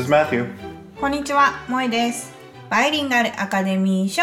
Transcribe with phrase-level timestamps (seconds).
[0.00, 0.46] is Matthew.
[0.98, 2.32] こんにちは、萌えです。
[2.70, 4.22] バイリンガルアカデミー賞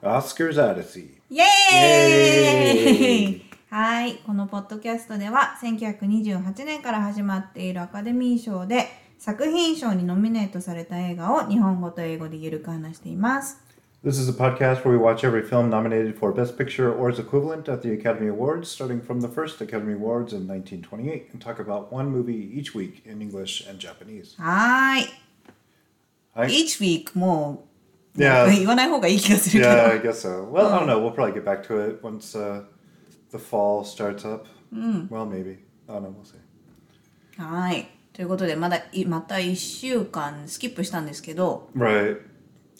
[0.00, 1.08] Oscars Odyssey.
[1.30, 8.86] イエーイイエーイはい、このポッドキャストでは1928年から始まっているアカデミー賞で
[9.18, 13.65] 作品賞にノミネートされた映画を日本語と英語でゆるく話しています。
[14.05, 17.69] This is a podcast where we watch every film nominated for Best Picture or its equivalent
[17.69, 21.93] at the Academy Awards, starting from the first Academy Awards in 1928, and talk about
[21.93, 24.35] one movie each week in English and Japanese.
[24.41, 25.09] はーい。
[26.33, 28.49] はい Each week もう Yeah.
[28.57, 29.71] 言わない方がいい気がするけど。
[29.73, 30.49] Yeah, I guess so.
[30.51, 30.99] Well, I don't know.
[30.99, 32.63] We'll probably get back to it once uh,
[33.31, 34.47] the fall starts up.
[34.73, 35.59] Well, maybe.
[35.87, 36.09] I don't know.
[36.11, 36.37] We'll see.
[37.37, 37.87] はい。
[38.13, 42.19] ということで、まだいまた1週間スキップしたんですけど、 Right.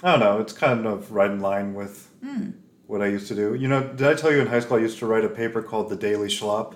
[0.03, 0.39] I don't know.
[0.39, 2.09] It's kind of right in line with
[2.87, 3.53] what I used to do.
[3.55, 5.61] You know, did I tell you in high school I used to write a paper
[5.61, 6.75] called The Daily Schlop,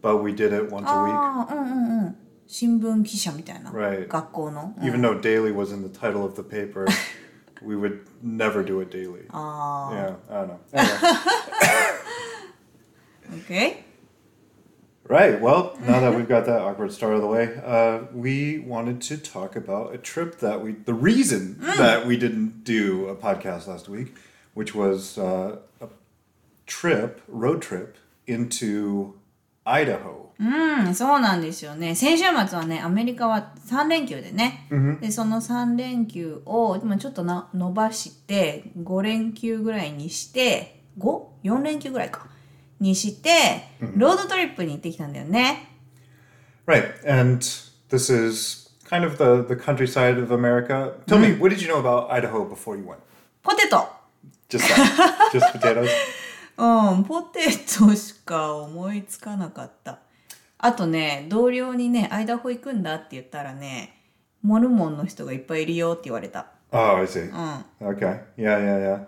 [0.00, 1.14] but we did it once a week?
[1.14, 2.16] ああ、うんうんうん。
[2.46, 3.70] 新聞記者みたいな。
[3.70, 4.08] Right.
[4.08, 4.74] 学校の。
[4.76, 6.86] うん Even though daily was in the title of the paper,
[7.62, 9.26] we would never do it daily.
[9.32, 10.58] Yeah, I don't know.
[10.72, 10.98] Anyway.
[13.44, 13.84] Okay?
[15.08, 15.40] right.
[15.40, 19.00] Well, now that we've got that awkward start out of the way, uh, we wanted
[19.02, 23.66] to talk about a trip that we, the reason that we didn't do a podcast
[23.66, 24.14] last week,
[24.54, 25.88] which was uh, a
[26.66, 29.14] trip, road trip into
[29.64, 30.22] Idaho.
[30.40, 31.94] うん、そうなんですよね。
[31.94, 34.66] 先週末はね、アメリカは3連休でね。
[35.00, 42.26] で、その3連休を、でもちょっとな伸ばして、5連休ぐらいにして、5?4 連休ぐらいか。
[42.79, 43.63] にして、
[43.95, 45.67] ロードトリップに行ってきたんだよね。
[46.65, 46.83] Right.
[47.07, 47.39] And
[47.89, 50.93] this is kind of the, the countryside of America.
[51.07, 52.97] Tell me, what did you know about Idaho before you went?
[53.41, 53.87] ポテト
[54.49, 55.31] Just that.
[55.31, 55.89] Just potatoes?
[56.57, 57.45] うん、ポテ
[57.79, 59.99] トしか思いつかなかった。
[60.57, 64.01] あとね、同僚にね、アイダホ行くんだって言ったらね、
[64.41, 66.47] モルモンの人がいっぱいいるよって言われた。
[66.71, 67.31] Oh, I see.
[67.79, 68.19] Okay.
[68.37, 68.99] Yeah, yeah, yeah.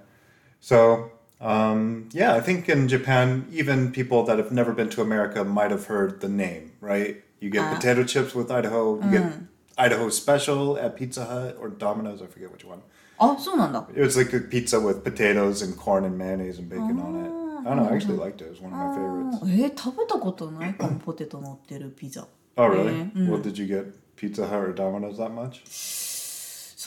[0.61, 1.09] So,
[1.40, 5.70] um, yeah, I think in Japan, even people that have never been to America might
[5.70, 7.22] have heard the name, right?
[7.40, 9.02] You get potato chips with Idaho.
[9.04, 9.32] You get
[9.76, 12.22] Idaho special at Pizza Hut or Domino's.
[12.22, 12.80] I forget which one.
[13.18, 13.86] あ、そうなんだ。
[13.94, 17.30] It was like a pizza with potatoes and corn and mayonnaise and bacon on it.
[17.66, 17.88] I don't know.
[17.88, 18.46] I actually liked it.
[18.46, 19.38] It was one of my favorites.
[19.46, 23.10] えー食べたことないかもポテト乗ってるピザ Oh, really?
[23.28, 25.62] Well, did you get Pizza Hut or Domino's that much?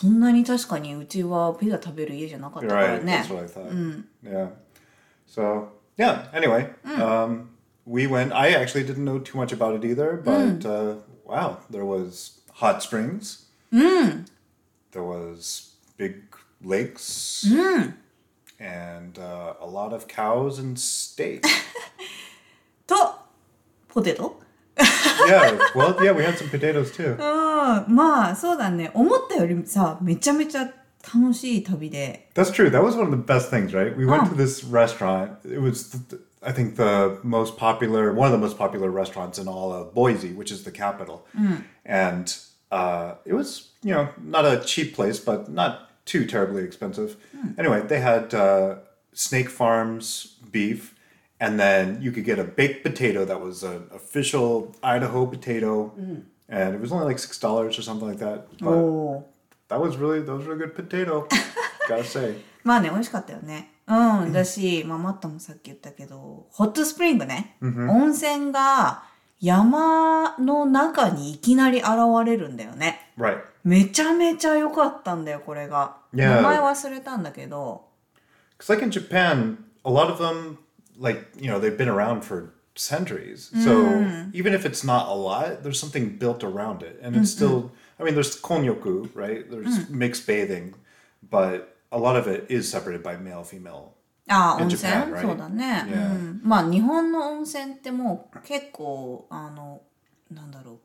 [0.01, 3.03] そんなに確かにうちはピザ食べる家じゃなかったから Right.
[3.03, 4.03] ね That's what I thought.
[4.23, 4.49] Yeah.
[5.27, 6.27] So, yeah.
[6.33, 7.49] Anyway, um,
[7.85, 8.33] we went.
[8.33, 10.95] I actually didn't know too much about it either, but uh,
[11.25, 13.45] wow, there was hot springs.
[14.91, 16.23] There was big
[16.63, 17.45] lakes.
[18.59, 21.43] And uh, a lot of cows and steak.
[22.87, 22.95] と
[23.89, 24.39] ポテト
[25.27, 27.15] yeah, well, yeah, we had some potatoes too.
[27.17, 30.65] うんまあそうだね思ったよりさめちゃめちゃ
[31.13, 32.69] 楽しい旅で That's true.
[32.69, 33.95] That was one of the best things, right?
[33.97, 35.31] We went to this restaurant.
[35.45, 39.39] It was, th- th- I think, the most popular, one of the most popular restaurants
[39.39, 41.25] in all of Boise, which is the capital.
[41.85, 42.35] And
[42.71, 47.15] uh, it was, you know, not a cheap place, but not too terribly expensive.
[47.57, 48.75] Anyway, they had uh,
[49.13, 50.90] Snake Farms beef,
[51.42, 55.92] and then you could get a baked potato that was an official Idaho potato.
[56.48, 58.46] And it was only like $6 or something like that.
[58.60, 59.22] But おー
[59.68, 61.26] that was really, that was a really good potato,
[61.88, 62.36] gotta say.
[62.62, 69.02] まあね美味しかったよねうんだし、まあ、マットもさっき言ったけどホットスプリングね、温泉が
[69.40, 71.88] 山の中にいきなり現
[72.24, 73.40] れるんだよね Right.
[73.64, 76.36] めちゃめちゃ良かったんだよこれが Yeah.
[76.36, 77.84] 名前忘れたんだけど
[78.58, 80.58] Because, like in Japan, a lot of them,
[81.01, 83.51] like, you know, they've been around for centuries.
[83.63, 86.99] So even if it's not a lot, there's something built around it.
[87.01, 89.49] And it's still, I mean, there's konyoku, right?
[89.49, 90.75] There's mixed bathing,
[91.29, 93.93] but a lot of it is separated by male, female.
[94.29, 95.21] ああ In 温泉 Japan, right?
[95.21, 96.11] そうだね、 Yeah.
[96.11, 99.81] うん、まあ日本の温泉ってもう結構あの
[100.29, 100.81] なんだろ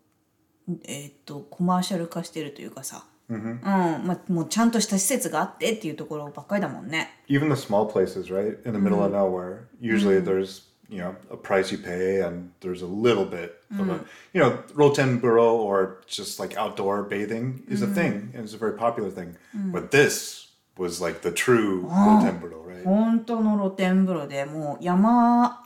[0.69, 8.58] うえーっとコマーシャル化してるというかさ、 うんまあ、もうちゃんとした施設があってっていうところばっかりだもんね Even the small places, right?
[8.66, 12.82] In the middle of nowhere, usually there's, you know, a price you pay and there's
[12.82, 14.00] a little bit of a,
[14.34, 18.78] you know, Rotenburo or just like outdoor bathing is a thing and it's a very
[18.78, 19.36] popular thing.
[19.54, 20.48] But this
[20.78, 22.84] was like the true Rotenburo, right?
[22.86, 25.64] 本当の露天風呂でもう山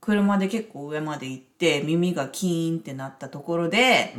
[0.00, 4.14] 車で結構上まで行って耳がキーンってなったところで、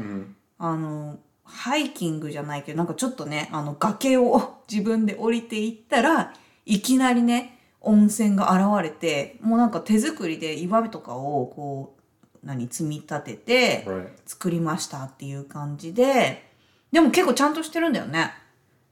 [0.58, 6.34] あのハイキングじゃないけどなんかちょっとねあの崖を 自分で降りていったら
[6.66, 13.88] いきなりね温泉が現れてもうなんか手作りで岩とかをこう何積み立てて.
[14.26, 16.44] 作りましたっていう感じで
[16.92, 18.32] でも結構ちゃんとしてるんだよね。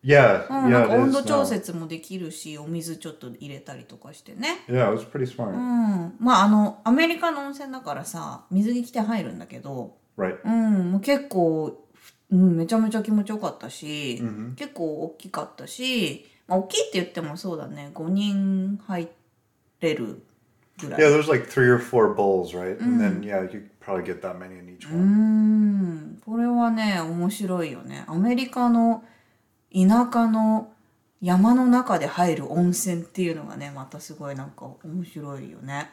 [0.03, 4.65] Yeah, うん、なん yeah, か温度調.節もできるし、お水ちょっと入れたりとかしてね。
[4.67, 5.49] Yeah, it was pretty smart.
[5.49, 6.15] うん。
[6.19, 10.39] まああの、アメリカの温泉だからさ、水着着て入るんだけど、Right.
[10.43, 11.80] うん、もう結構、
[12.31, 14.21] うん、めちゃめちゃ気持ちよかったし、
[14.55, 19.07] 結構大きかったし、まあ、大きいって言ってもそうだね、5人入
[19.81, 20.23] れる
[20.79, 21.01] ぐらい。
[21.01, 22.79] Yeah, there's like three or four bowls, right?
[22.81, 25.01] And then yeah, you probably get that many in each う one.
[25.03, 28.05] ん、これはね、面白いよね。
[28.07, 29.03] アメリカの
[29.73, 30.71] 田舎の
[31.21, 35.89] 山の中で入る温泉っていうのがね、またすごいなんか面白いよね。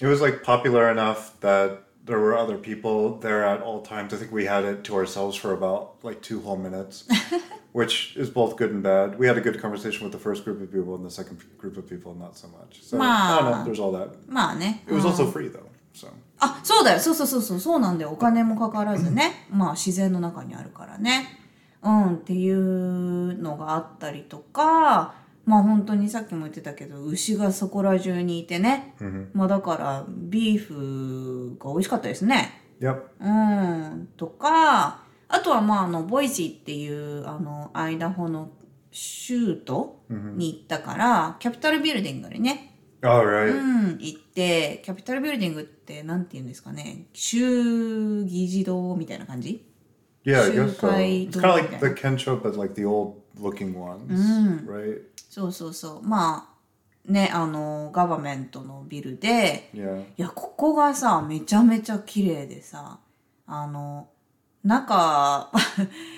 [0.00, 4.13] It was like popular enough that there were other people there at all times.
[4.13, 7.07] I think we had it to ourselves for about like two whole minutes,
[7.71, 9.17] which is both good and bad.
[9.17, 11.77] We had a good conversation with the first group of people and the second group
[11.77, 12.83] of people not so much.
[12.83, 13.63] So I don't know.
[13.63, 14.09] There's all that.
[14.27, 14.83] まあね。
[14.87, 15.63] It was also free though.
[15.93, 16.07] So
[16.39, 16.99] あ、そうだよ。
[16.99, 17.59] そうそうそうそう。
[17.59, 18.11] そうなんだよ。
[18.11, 19.47] お金もかからずね。
[19.49, 21.39] まあ自然の中にあるからね。
[21.81, 25.13] うん、っていうのがあったりとか、
[25.48, 28.94] まあ本当にさっきも言ってたけど、牛がそこら中にいてね。
[29.32, 32.60] まあだから、ビーフが美味しかったですね。
[32.80, 38.50] うん、とか、あとはまああの、ボイジーっていう、あの、アイダホの
[38.90, 43.58] 州都に行ったから、キャピタルビルディングにね、right.
[43.58, 49.64] うん、行って、キャピタルビルディングってなんて言うんですかね、州議事堂みたいな感じ
[50.26, 50.90] ？Yeah, I guess so.
[50.90, 54.12] It's kind of like the Kensho, but like the old looking ones,
[54.66, 55.00] right?
[55.38, 56.02] そうそうそう。
[56.02, 56.48] ま
[57.06, 60.02] あ、ね、あの、ガバメントのビルで、Yeah.
[60.02, 62.98] いや、ここがさ、めちゃめちゃ綺麗でさ、
[63.46, 64.08] あの、
[64.64, 65.50] 中、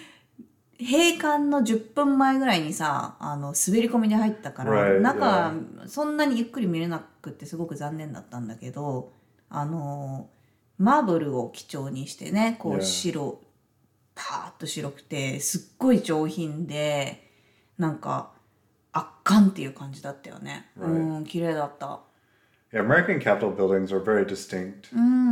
[0.80, 5.52] 閉館の10分前ぐらいにさ、あの、滑り込みで入ったから、Right, 中、
[5.86, 9.12] そんなにゆっくり見れなくってすごく残念だったんだけど、
[9.50, 10.30] あの、
[10.78, 12.80] マーブルを基調にしてね、こう Yeah.
[12.80, 13.40] 白、
[14.14, 17.30] パーッと白くて、すっごい上品で、
[17.76, 18.32] なんか、
[19.29, 20.65] 圧巻っていう感じだったよね。
[20.77, 20.87] Right.
[20.87, 21.99] うん、綺麗だった。
[22.71, 24.89] Yeah, American Capitol buildings are very distinct.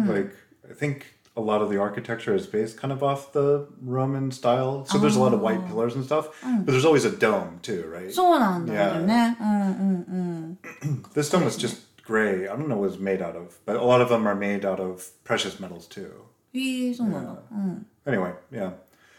[0.07, 0.33] Like,
[0.69, 1.05] I think
[1.35, 4.85] a lot of the architecture is based kind of off the Roman style.
[4.85, 7.89] So there's a lot of white pillars and stuff, but there's always a dome too,
[7.91, 8.11] right?
[8.13, 9.37] そうなんだよね。
[9.41, 11.01] うんうんうん。
[11.13, 12.47] this dome was just gray.
[12.47, 14.65] I don't know what it's made out of, but a lot of them are made
[14.65, 16.09] out of precious metals too.
[16.53, 17.41] へえ、そうなんだ。
[17.51, 17.85] うん。
[18.05, 18.73] Anyway, yeah.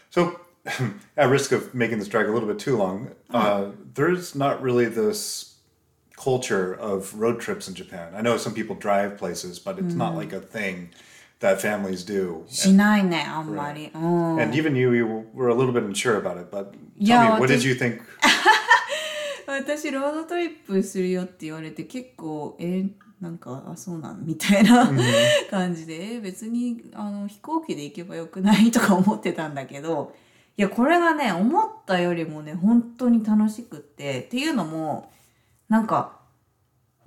[0.09, 0.39] So,
[1.17, 4.85] at risk of making this drag a little bit too long, uh, there's not really
[4.85, 5.57] this
[6.17, 8.13] culture of road trips in Japan.
[8.15, 10.89] I know some people drive places, but it's not like a thing
[11.41, 12.43] that families do.
[12.47, 13.91] しないね、あんまり。
[13.93, 14.41] うん。
[14.41, 15.05] And even you, you
[15.35, 17.75] were a little bit unsure about it, but tell Yeah, me, what did just- you
[17.75, 18.01] think?
[19.47, 22.85] 私、ロードトリップするよって言われて、結構、え、
[23.21, 24.91] なんか、あ、そうなんみたいな
[25.51, 30.13] 感じで、え別に、あの、飛行機で行けばよくないとか思ってたんだけど、
[30.56, 35.10] いや、これがね、思ったよりもね、本当に楽しくって、っていうのも、
[35.68, 36.18] なんか、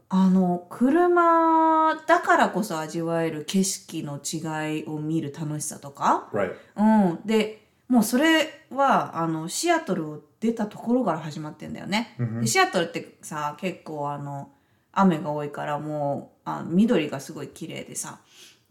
[0.10, 6.30] あの、車だからこそ味わえる景色の違いを見る楽しさとか.
[6.75, 7.19] うん。
[7.25, 12.16] で、もうそれは、あの、シアトルを出たところから始まってんだよね。
[12.42, 14.52] でシアトルってさ、結構あの、
[14.92, 18.19] 雨が多いからもう、あ緑がすごい綺麗でさ、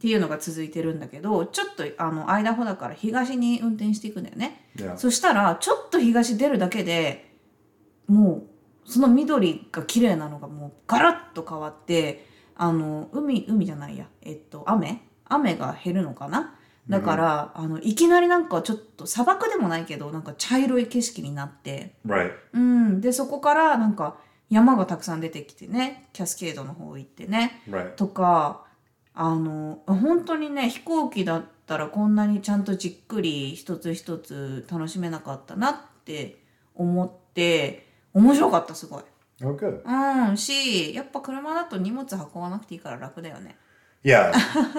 [0.03, 4.67] っていうのが続いてるんだけど、ちょっとあの、アイダホだから東に運転していくんだよね。
[4.75, 4.97] Yeah.
[4.97, 7.33] そしたら、ちょっと東出るだけで
[8.09, 8.49] も
[8.85, 15.03] う、その緑が綺麗なのがもうガラッと変わって、あの、海、海じゃないや、えっと、雨？
[15.27, 16.59] 雨が減るのかな？
[16.89, 22.33] だから、あの、いきなりなんかちょっと砂漠でもないけど、なんか茶色い景色になって、Right.
[22.55, 23.01] うん。
[23.01, 24.17] で、そこからなんか
[24.51, 27.95] 山がたくさん出てきてね、キャスケードの方行ってね、Right.
[27.95, 28.67] とか、
[29.15, 36.39] あの、本当にね、飛行機だったらこんなにちゃんとじっくり一つ一つ楽しめなかったなって
[36.75, 39.03] 思って、面白かった、すごい。
[39.43, 39.83] Oh, good.
[39.85, 43.57] うん、し、やっぱ車だと荷物運ばなくていいから楽だよね。
[44.05, 44.33] Yeah.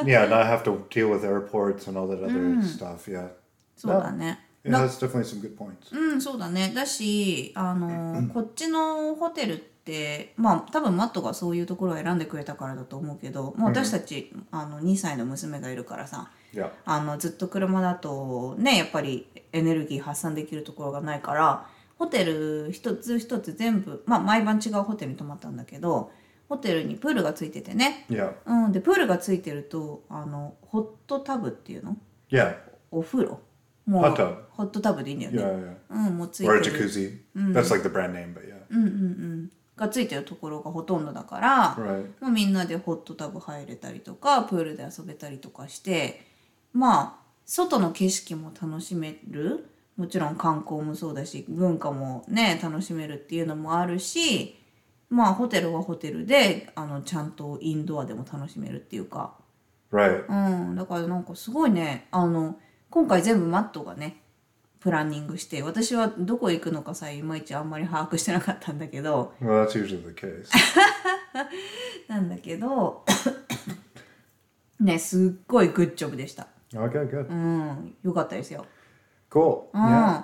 [0.04, 3.10] yeah, not have to deal with airports and all that other stuff.
[3.10, 3.30] Yeah.
[3.76, 4.40] そうだね。
[4.66, 5.92] It has definitely some good points.
[5.92, 6.72] うん、そうだね。
[6.74, 9.73] だし、あの、 こっちのホテルって、
[10.38, 16.32] まあ、多分マットがそういうところを選んでくれたからだと思うけど、もう私たち、あの、2歳の娘がいるからさ.
[16.86, 26.12] あの、ずっと車だとね、やっぱりエネルギー発散できるところがないから、ホテル一つ一つ全部、まあ、毎晩違うホテルに泊まったんだけど、
[26.48, 28.06] ホテルにプールがついててね。
[28.46, 31.98] うん、で、プールがついてると、あの、ホットタブっていうの？
[32.92, 33.40] お風呂
[33.86, 35.78] もう、ホットホットタブでいいんだよね。
[35.90, 36.72] うん、もうついて Or a る。
[36.72, 37.20] jacuzzi.
[37.36, 39.50] That's like the brand name, but yeah.
[39.76, 41.76] がついてるところがほとんどだから.
[42.22, 46.26] もうみんなでホットタブ入れたりとかプールで遊べたりとかして
[46.74, 54.60] まあ外の景色も楽しめるもちろん観光もそうだし文化もね楽しめるっていうのもあるし
[55.10, 59.36] まあホテルはホテルであのちゃんとインドアでも楽しめるっていうか.
[60.28, 60.34] う
[60.72, 62.58] んだからなんかすごいねあの
[62.90, 64.23] 今回全部マットがね
[64.84, 70.50] プランニングして私はどこ行くのかさいまいちあんまり把握してなかったんだけど Well, that's usually the case.
[72.10, 73.06] なんだけど
[74.82, 77.30] ねすっごいグッジョブでした Okay, good.
[77.30, 78.66] うんよかったですよ
[79.32, 79.64] Cool.
[79.74, 80.24] うん Yeah.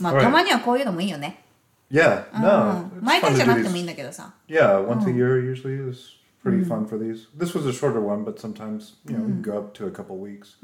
[0.00, 0.20] まあ Alright.
[0.22, 1.44] たまにはこういうのもいいよね
[1.90, 2.24] Yeah.
[2.32, 2.72] う No.
[2.74, 3.88] ん it's 毎 fun 回 to じゃ do なくてもいいん these.
[3.88, 5.98] だけどさ Yeah, once a year usually is
[6.44, 7.26] pretty fun for these.
[7.36, 10.56] This was a shorter one, but sometimes you know go up to a couple weeks.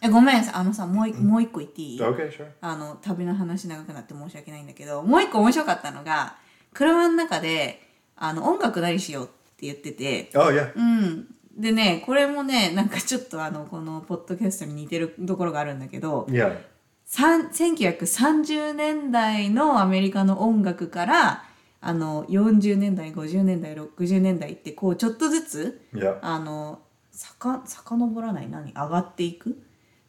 [0.00, 2.46] えごめんあのさもういもう一個言っていい？Okay, sure.
[2.60, 6.36] あの旅の話長くなって申し訳ないんだけどもう一個面白かったのが
[6.72, 7.82] 車の中で
[8.16, 10.72] あの音楽なりしようって言ってて Oh.
[10.76, 16.56] うんでねこれもねなんかちょっとあのこのポッドキャストに似てるところがあるんだけど Yeah.
[17.04, 21.44] さん1930年代のアメリカの音楽から
[21.80, 26.18] あの40年代50年代60年代ってこうちょっとずつ Yeah.
[26.22, 28.48] あのさか遡らない？
[28.48, 28.72] 何？
[28.72, 29.60] 上がっていく？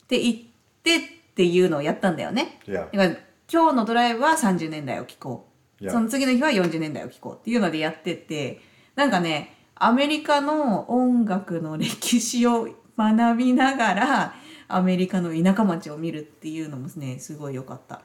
[0.09, 0.35] って言っ
[0.81, 1.01] てっ
[1.35, 2.59] ていうのをやったんだよね。
[2.67, 3.05] だから
[3.51, 5.45] 今日のドライブは30年代を聴こ
[5.79, 5.89] う。
[5.89, 8.59] その次の日は40年代を聴こうっていうのでやってて
[8.95, 14.33] なんかねアメリカの音楽の歴史を学びながら
[14.67, 18.01] アメリカの田舎町を見るっていうのもねすごい良かった。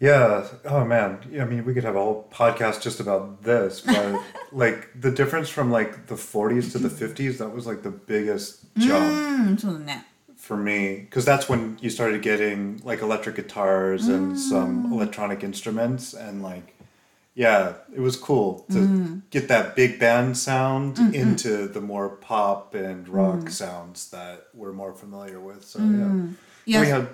[0.00, 0.44] Yeah.
[0.66, 1.18] Oh man.
[1.32, 4.22] I mean, we could have a whole podcast just about this, but
[4.52, 8.64] like the difference from like the 40s to the 50s, that was like the biggest
[8.76, 10.06] う jump んそうだね。
[10.48, 14.92] For me because that's when you started getting like electric guitars and some mm.
[14.92, 16.74] electronic instruments and like
[17.34, 19.22] yeah it was cool to mm.
[19.28, 21.12] get that big band sound mm-hmm.
[21.12, 23.50] into the more pop and rock mm.
[23.50, 26.22] sounds that we're more familiar with so yeah.
[26.64, 26.80] Yeah.
[26.80, 27.08] we had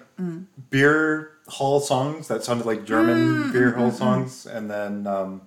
[0.70, 5.42] beer hall songs that sounded like german beer hall songs and then um,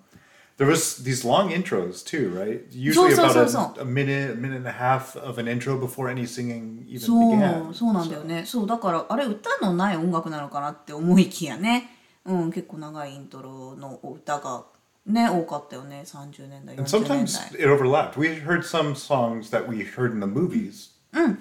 [0.58, 3.80] there was these long intros too right usually so, about so, a, so.
[3.80, 7.36] a minute a minute and a half of an intro before any singing even そう
[7.36, 11.90] began そうなんだよねそうだからあれ歌のない音楽なのかなって思いきやね
[12.24, 14.64] うん結構長いイントロの歌が
[15.06, 18.16] ね多かったよね30年代 And 40年 sometimes 代 it overlapped.
[18.16, 20.90] We heard some songs that we heard in the movies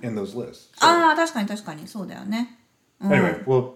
[0.01, 0.71] in those lists.
[0.79, 2.57] So, ああ確かに確かにそうだよね
[3.01, 3.75] anyway, we'll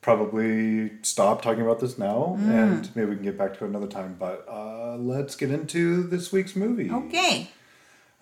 [0.00, 3.86] probably stop talking about this now and maybe we can get back to it another
[3.86, 4.16] time.
[4.18, 6.90] But uh, let's get into this week's movie.
[6.90, 7.50] OK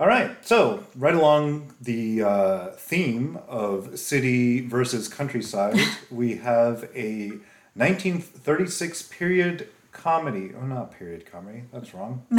[0.00, 0.44] All right.
[0.44, 5.78] So, right along the uh, theme of city versus countryside,
[6.10, 7.28] we have a
[7.74, 10.52] 1936 period comedy.
[10.60, 11.64] Oh, not period comedy.
[11.72, 12.24] That's wrong.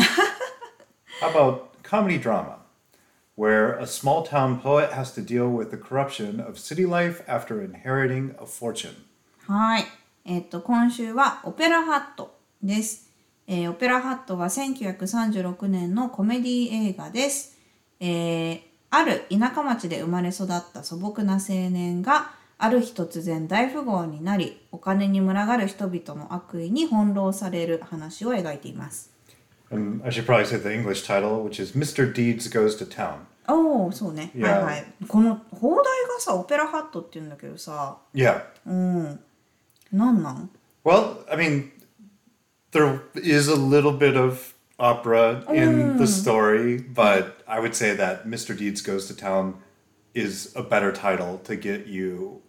[1.19, 2.59] How about comedy drama,
[3.35, 7.61] where a small town poet has to deal with the corruption of city life after
[7.61, 9.05] inheriting a fortune.
[9.49, 9.85] はい。
[10.25, 13.09] えっ、と、今週はオペラハットです。
[13.47, 17.57] えーオペラハットは1936年のコメディ映画です。
[17.99, 22.29] えーある田舎町で生まれ育った素朴な青年が、
[22.59, 29.11] ある日突然大富豪になり、お金に群がる人々の悪意に翻弄される話を描いています。
[29.71, 32.13] And I should probably say the English title, which is Mr.
[32.13, 33.15] Deeds Goes to Town.
[33.47, 34.31] おお、そうね。
[34.35, 34.85] いやはいはい。
[35.07, 38.43] この放題がさ、オペラハットって言うんだけどさ、Yeah.
[38.67, 39.19] うん。
[39.91, 40.49] なんなん
[40.85, 41.71] Well, I mean,
[42.71, 48.25] there is a little bit of opera in the story, but I would say that
[48.25, 48.55] Mr.
[48.57, 49.55] Deeds Goes to Town
[50.13, 52.41] is a better title to get you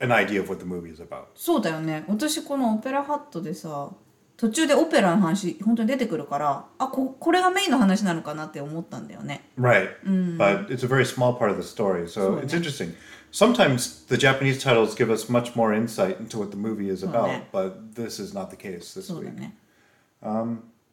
[0.00, 1.26] an idea of what the movie is about.
[1.36, 3.90] そうだよね私このオペラハットでさ
[4.36, 9.90] 途中でオペラの話本当に出てくるからあここれがメインの話なのかなって思ったんだよね Right.
[10.38, 12.94] But it's a very small part of the story, so it's interesting.
[13.31, 17.27] Sometimes the Japanese titles give us much more insight into what the movie is about,
[17.27, 17.41] yeah.
[17.51, 19.39] but this is not the case this そうだ week.
[19.39, 19.53] ね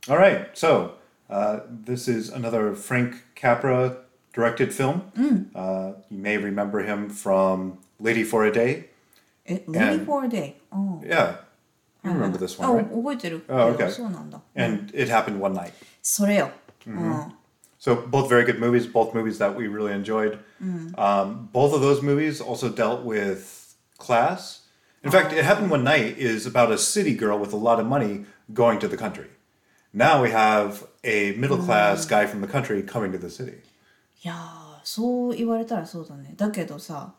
[0.08, 0.94] All right, so
[1.30, 3.96] uh, this is another Frank Capra
[4.34, 5.02] directed film.
[5.54, 8.88] Uh, you may remember him from Lady for a Day.
[9.46, 11.36] え「Ready for a Day」あ Yeah,
[12.04, 12.90] you remember this あ one, right?
[12.96, 13.88] 覚えてるけど、 Oh, okay.
[13.90, 15.72] そうなんだ And it happened one night.
[16.02, 16.50] それよ、
[16.86, 17.32] うん、
[17.78, 20.38] So both very good movies, both movies that we really enjoyed.
[20.96, 24.60] Um, both of those movies also dealt with class.
[25.02, 27.86] In fact, It Happened One Night is about a city girl with a lot of
[27.86, 28.24] money
[28.54, 29.26] going to the country.
[29.92, 33.58] Now we have a middle class guy from the country coming to the city.
[34.24, 37.12] いやーそう言われたらそうだねだけどさ「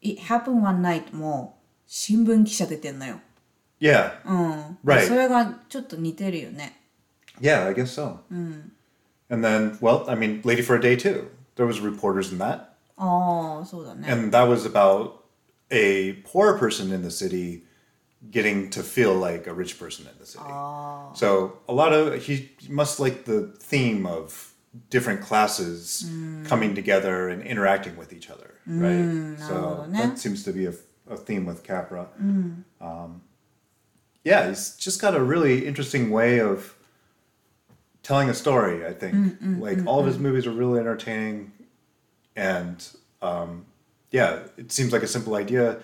[0.00, 3.18] It Happened One Night」も新聞記者出てんのよ
[3.80, 5.08] Yeah, うん Right.
[5.08, 6.80] それがちょっと似てるよね
[7.40, 8.18] yeah, I guess so.
[9.31, 11.31] and then, well, I mean, Lady for a Day too.
[11.55, 12.75] There was reporters in that.
[12.97, 13.97] Oh, so that.
[14.05, 15.23] And that was about
[15.71, 17.63] a poor person in the city
[18.29, 20.43] getting to feel like a rich person in the city.
[20.45, 21.11] Oh.
[21.15, 24.53] So a lot of he must like the theme of
[24.89, 26.45] different classes mm.
[26.45, 29.37] coming together and interacting with each other, right?
[29.39, 30.73] So that seems to be a,
[31.09, 32.07] a theme with Capra.
[32.21, 32.63] Mm.
[32.79, 33.21] Um,
[34.23, 36.75] yeah, he's just got a really interesting way of
[38.03, 38.85] telling a story.
[38.85, 40.01] I think mm, mm like mm, all mm.
[40.01, 40.21] of his mm.
[40.21, 41.51] movies are really entertaining,
[42.35, 42.87] and
[43.21, 43.65] um,
[44.11, 45.79] yeah, it seems like a simple idea: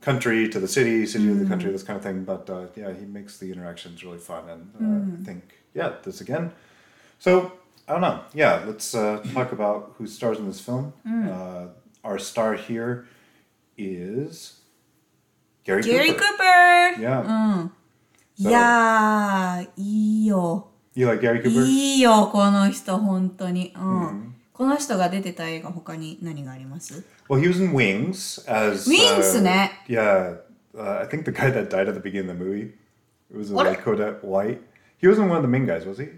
[0.00, 1.48] country to the city, city to the mm.
[1.48, 2.24] country, this kind of thing.
[2.24, 6.20] But uh, yeah, he makes the interactions really fun, and uh, I think yeah, this
[6.20, 6.52] again.
[7.18, 7.52] So
[7.86, 8.20] I don't know.
[8.34, 10.92] Yeah, let's uh, talk about who stars in this film.
[11.06, 11.68] Uh,
[12.04, 13.06] our star here
[13.76, 14.60] is
[15.64, 16.24] Gary, Gary Cooper.
[16.24, 17.00] Cooper.
[17.00, 17.68] Yeah.
[18.40, 19.64] So, yeah,
[20.98, 21.64] You like Gary Cooper?
[21.64, 29.70] いいよこの人本当にうん、この人が出てた映画他に何があります Well, he was in Wings as Wings uh, ね。
[29.86, 30.38] Yeah,
[30.76, 32.72] uh, I think the guy that died at the beginning of the movie.
[33.32, 34.60] Was uh, Kodak White.
[35.00, 36.08] He wasn't one of the main guys, was he?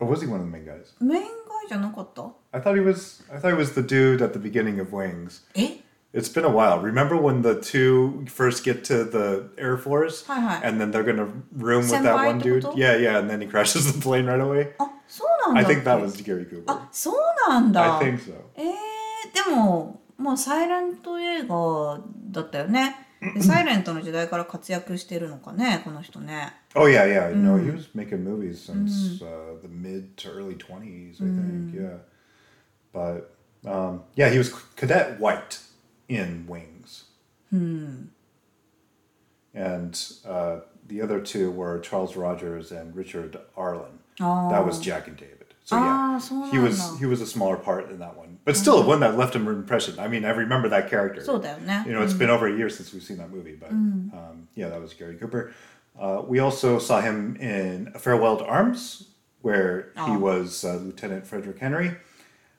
[0.00, 0.92] Or was he one of the main guys?
[1.00, 3.22] メインガイじゃなかった I thought he was.
[3.32, 5.44] I thought he was the dude at the beginning of Wings.
[5.54, 5.78] え
[6.13, 6.79] It's been a while.
[6.79, 10.61] Remember when the two first get to the Air Force, Hi, hi.
[10.63, 12.57] and then they're gonna room with that one Senpai dude?
[12.59, 12.77] ってこと?
[12.79, 14.73] Yeah, yeah, and then he crashes the plane right away.
[14.79, 16.63] あそうなんだ I think that っけ was Gary Cooper.
[16.67, 17.15] あそう
[17.49, 18.33] なんだ I think so.
[18.55, 21.99] えー、でももうサイレント映画
[22.31, 22.95] だったよね
[23.35, 27.33] でサイレントの時代から活躍してるのかねこの人ね Oh yeah, yeah.
[27.35, 31.73] No, he was making movies since uh, the mid to early twenties, I think.
[31.73, 31.97] Yeah,
[32.93, 33.31] but
[33.65, 35.59] um, yeah, he was Cadet White
[36.10, 37.04] in Wings.
[37.50, 38.04] Hmm.
[39.54, 44.00] And uh, the other two were Charles Rogers and Richard Arlen.
[44.20, 44.50] Oh.
[44.50, 44.82] That was oh.
[44.82, 45.36] Jack and David.
[45.64, 48.78] So yeah, ah, he was he was a smaller part in that one, but still
[48.78, 48.88] mm-hmm.
[48.88, 50.00] one that left an impression.
[50.00, 51.22] I mean, I remember that character.
[51.22, 51.84] So yeah.
[51.84, 52.18] You know, it's mm-hmm.
[52.18, 54.16] been over a year since we've seen that movie, but mm-hmm.
[54.16, 55.52] um, yeah, that was Gary Cooper.
[55.98, 59.10] Uh, we also saw him in Farewell to Arms,
[59.42, 60.10] where oh.
[60.10, 61.92] he was uh, Lieutenant Frederick Henry.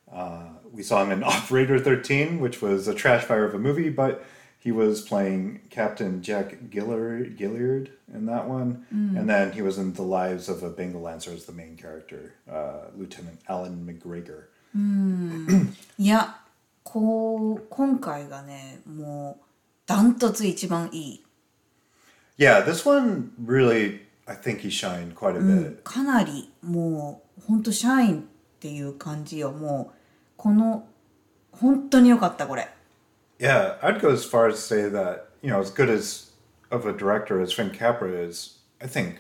[0.10, 3.89] Uh, we saw him in Operator 13, which was a trash fire of a movie,
[3.91, 4.25] but
[4.59, 8.87] he was playing Captain Jack Gillard, Gilliard in that one.
[8.91, 12.35] And then he was in The Lives of a Bengal Lancer as the main character,
[12.51, 14.49] uh, Lieutenant Alan McGregor.
[15.99, 16.37] いや
[16.83, 19.45] こう今回がねもう
[19.87, 21.25] ダントツ一番いい
[22.39, 25.83] Yeah, this one really, I think he shined quite a bit.
[25.83, 28.25] かなりもうほんとシャインっ
[28.61, 30.00] ていう感じよもう
[30.41, 30.87] この
[31.53, 32.69] 本当に良かったこれ
[33.39, 36.31] Yeah, I'd go as far as to say that, you know, as good as
[36.71, 39.17] of a director as Frank Capra is, I think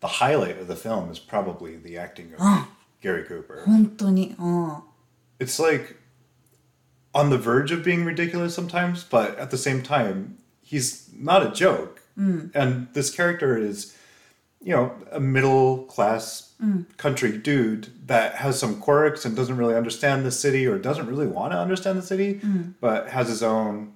[0.00, 2.66] the highlight of the film is probably the acting of
[3.02, 3.64] Gary Cooper.
[3.66, 4.82] 本当にうん
[5.38, 5.96] It's like
[7.12, 11.50] on the verge of being ridiculous sometimes, but at the same time, he's not a
[11.52, 12.02] joke.
[12.16, 13.94] And this character is,
[14.60, 16.51] you know, a middle class
[16.96, 21.26] country dude that has some quirks and doesn't really understand the city or doesn't really
[21.26, 22.40] want to understand the city,
[22.80, 23.94] but has his own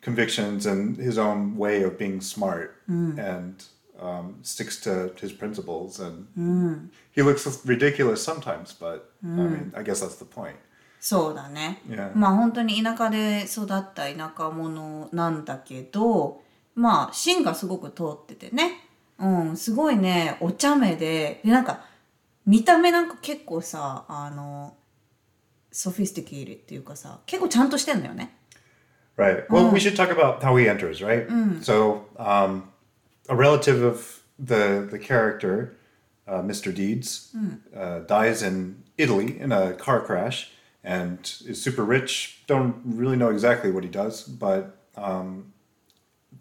[0.00, 3.64] convictions and his own way of being smart and
[4.00, 6.00] um, sticks to his principles.
[6.00, 10.56] And he looks ridiculous sometimes, but I mean, I guess that's the point.
[10.98, 11.82] そうだね。
[11.88, 12.10] Yeah.
[12.16, 16.40] まあ本当に田舎で育った田舎者なんだけど、
[16.74, 18.80] まあ芯がすごく通っててね。
[19.18, 21.80] うん、すごいね、お茶目で、で、なんか、
[22.50, 24.76] 見た目なんか結構さ、あの、
[25.72, 28.32] ソフィスティケイルっていうかさ、結構ちゃんとしてんのよね。
[29.16, 29.46] Right.
[29.48, 31.26] Well, we should talk about how he enters, right?
[31.62, 32.64] So, um,
[33.28, 35.76] a relative of the the character,
[36.28, 36.72] uh, Mr.
[36.74, 37.34] Deeds,
[37.74, 40.50] uh, dies in Italy in a car crash
[40.84, 42.42] and is super rich.
[42.46, 45.54] Don't really know exactly what he does, but um,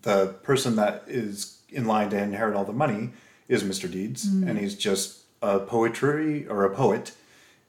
[0.01, 3.11] the person that is in line to inherit all the money
[3.47, 3.89] is Mr.
[3.89, 7.12] Deeds, and he's just a poetry or a poet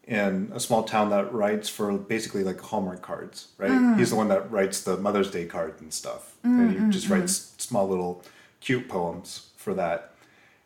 [0.04, 3.72] in a small town that writes for basically like Hallmark cards, right?
[3.72, 3.98] Mm.
[3.98, 6.34] He's the one that writes the Mother's Day card and stuff.
[6.44, 8.24] Mm, and he mm, just writes small little
[8.60, 10.14] cute poems for that.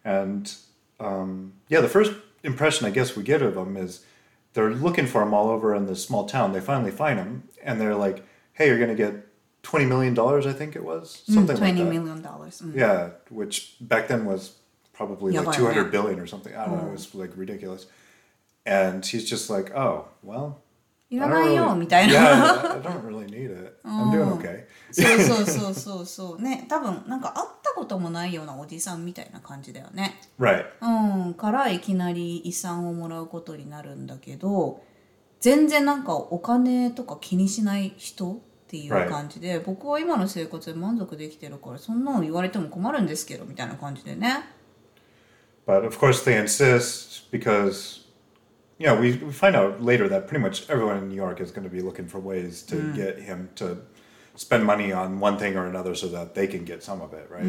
[0.03, 0.51] And
[0.99, 2.13] um, yeah, the first
[2.43, 4.05] impression I guess we get of him is
[4.53, 6.53] they're looking for him all over in this small town.
[6.53, 9.27] They finally find him and they're like, hey, you're going to get
[9.63, 11.23] $20 million, I think it was.
[11.25, 11.91] Something like 20 that.
[11.91, 14.53] million dollars、うん Yeah, which back then was
[14.97, 15.81] probably like やばいね。
[15.81, 16.57] 200 billion or something.
[16.57, 16.87] I don't know.
[16.87, 17.87] It was like ridiculous.
[18.65, 20.55] And he's just like, oh, well.
[21.09, 22.13] いらないよ、みたいな。
[22.13, 23.79] Yeah, I don't really need it.
[23.83, 24.65] I'm doing okay.
[24.91, 26.41] そうそうそうそうそう。
[26.41, 30.19] ね、多分なんか会ったこともないようなおじさんみたいな感じだよね。
[30.39, 30.65] Right.
[30.81, 34.81] うん、からいきなり遺産をもらうことになるんだけど
[35.39, 44.43] 全然なんかお金とか気にしない人っていう感じで、僕は今の生活で満足できてるからそんなの言われても困るんですけどみたいな感じでね
[45.65, 48.05] But of course, they insist because,
[48.77, 51.51] you know, we, we find out later that pretty much everyone in New York is
[51.51, 53.77] going to be looking for ways to get him to
[54.35, 57.27] spend money on one thing or another so that they can get some of it,
[57.31, 57.45] right?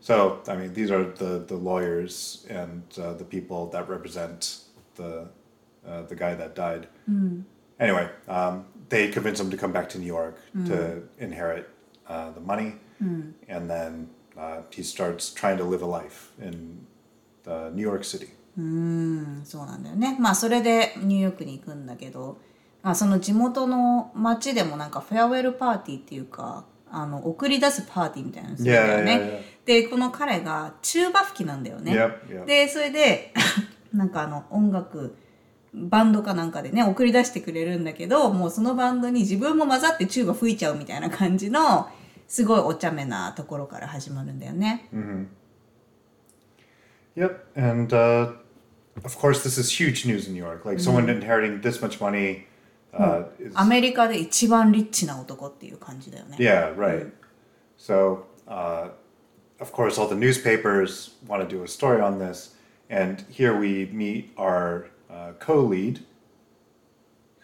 [0.00, 4.60] So, I mean, these are the, the lawyers and uh, the people that represent
[4.94, 5.28] the,
[5.86, 6.86] uh, the guy that died.
[7.80, 11.68] Anyway, um, they convince him to come back to New York to inherit
[12.06, 12.76] uh, the money.
[13.48, 16.86] And then uh, he starts trying to live a life in
[17.46, 18.28] uh, New York City.
[18.58, 22.38] うんそうなんだよねまあそれでニューヨークに行くんだけど、
[22.82, 29.44] まあ、その地元の町でもなんかフェアウェルパーティーっていうかあの送り出すパーティーみたいなのするんだよね。
[29.64, 31.92] でこの彼がチューバ吹きなんだよね。
[31.92, 32.44] Yep, yep.
[32.44, 33.32] でそれで
[33.94, 35.14] なんかあの音楽
[35.72, 41.88] バンドかなんかでね送り出してくれるんだけどもうそのバンドに自分も混ざってチューバ吹いちゃうみたいな感じの
[42.26, 44.88] すごいお茶目なところから始まるんだよね。
[47.16, 48.32] Yep, and uh,
[49.04, 50.64] of course this is huge news in New York.
[50.64, 51.16] Like someone mm.
[51.16, 52.46] inheriting this much money.
[52.92, 53.46] Uh, mm.
[53.48, 53.52] is...
[53.54, 56.36] アメリカで一番リッチな男っていう感じだよね。
[56.38, 57.10] Yeah, right.
[57.78, 58.90] So, uh,
[59.60, 62.56] of course, all the newspapers want to do a story on this,
[62.90, 66.00] and here we meet our uh, co-lead,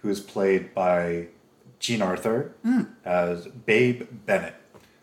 [0.03, 1.29] who is played by
[1.79, 2.89] Jean Arthur mm.
[3.05, 4.55] as Babe Bennett.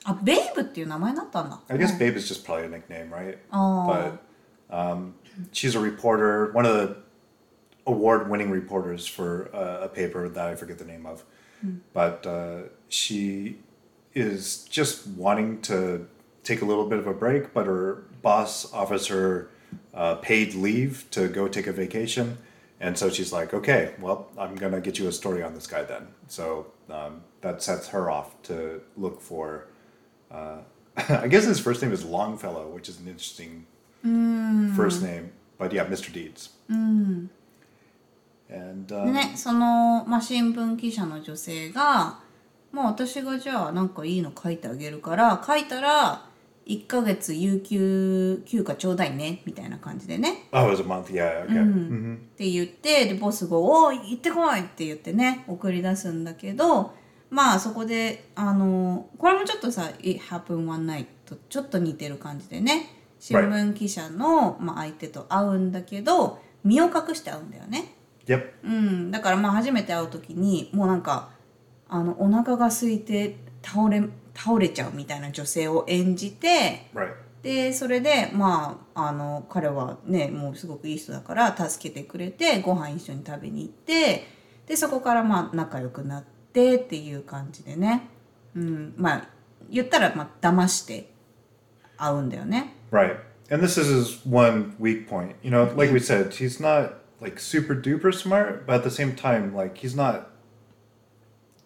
[0.06, 1.62] Ah, あ、ベイブっていう名前だったんだ。
[1.70, 3.38] I guess Babe is just probably a nickname, right?
[3.52, 3.88] Oh.
[3.88, 4.20] But
[4.74, 5.16] um,
[5.52, 6.98] she's a reporter, one of the
[7.86, 11.24] award-winning reporters for uh, a paper that I forget the name of.
[11.94, 13.60] But uh, she
[14.14, 16.08] is just wanting to
[16.44, 19.50] take a little bit of a break, but her boss offers her
[19.94, 22.38] uh, paid leave to go take a vacation.
[22.82, 25.68] And so she's like, okay, well, I'm going to get you a story on this
[25.68, 26.08] guy then.
[26.28, 29.68] So um, that sets her off to look for
[30.30, 30.58] uh,
[31.10, 33.66] I guess his first name is Longfellow, which is an interesting
[34.76, 35.32] first name.
[35.58, 36.12] But yeah, Mr.
[36.12, 36.52] Deeds.
[36.70, 37.30] And
[38.88, 42.20] で um, ね、その、まあ、新聞記者の女性が、
[42.72, 46.26] まあ、私がじゃあなんかいいの書いてあげるから書いたら
[46.66, 51.12] 1ヶ月有給休暇ちょうだいねみたいな感じでね oh, it was a month.
[51.12, 51.54] Yeah, okay.
[51.54, 56.94] hmm って言ってでボスが「おい行ってこい!」って言ってね送り出すんだけど
[57.30, 67.96] まあそこであのこれもちょっとさ「It happened one night」とちょっと似てる感じでね新聞記者の、まあ、相手と会うんだけど身を隠して会うんだよね。
[68.26, 68.52] Yep.
[68.66, 71.30] うん、だからまあ初めて会う時にもうなんか
[71.88, 77.14] あのお腹が空いて倒れ倒れちゃうみたいな女性を演じて Right.
[77.44, 84.28] でそれでまああの彼はねもうすごくいい人だから助けてくれてご飯一緒に食べに行って
[84.68, 88.10] でそこからまあ仲良くなってっていう感じでね、
[88.54, 89.28] うん、まあ
[89.70, 91.10] 言ったらまあ騙して
[91.96, 92.83] 会うんだよね。
[92.93, 93.17] Right.
[93.51, 95.37] And this is his one weak point.
[95.43, 99.15] You know, like we said, he's not like super duper smart, but at the same
[99.17, 100.31] time, like he's not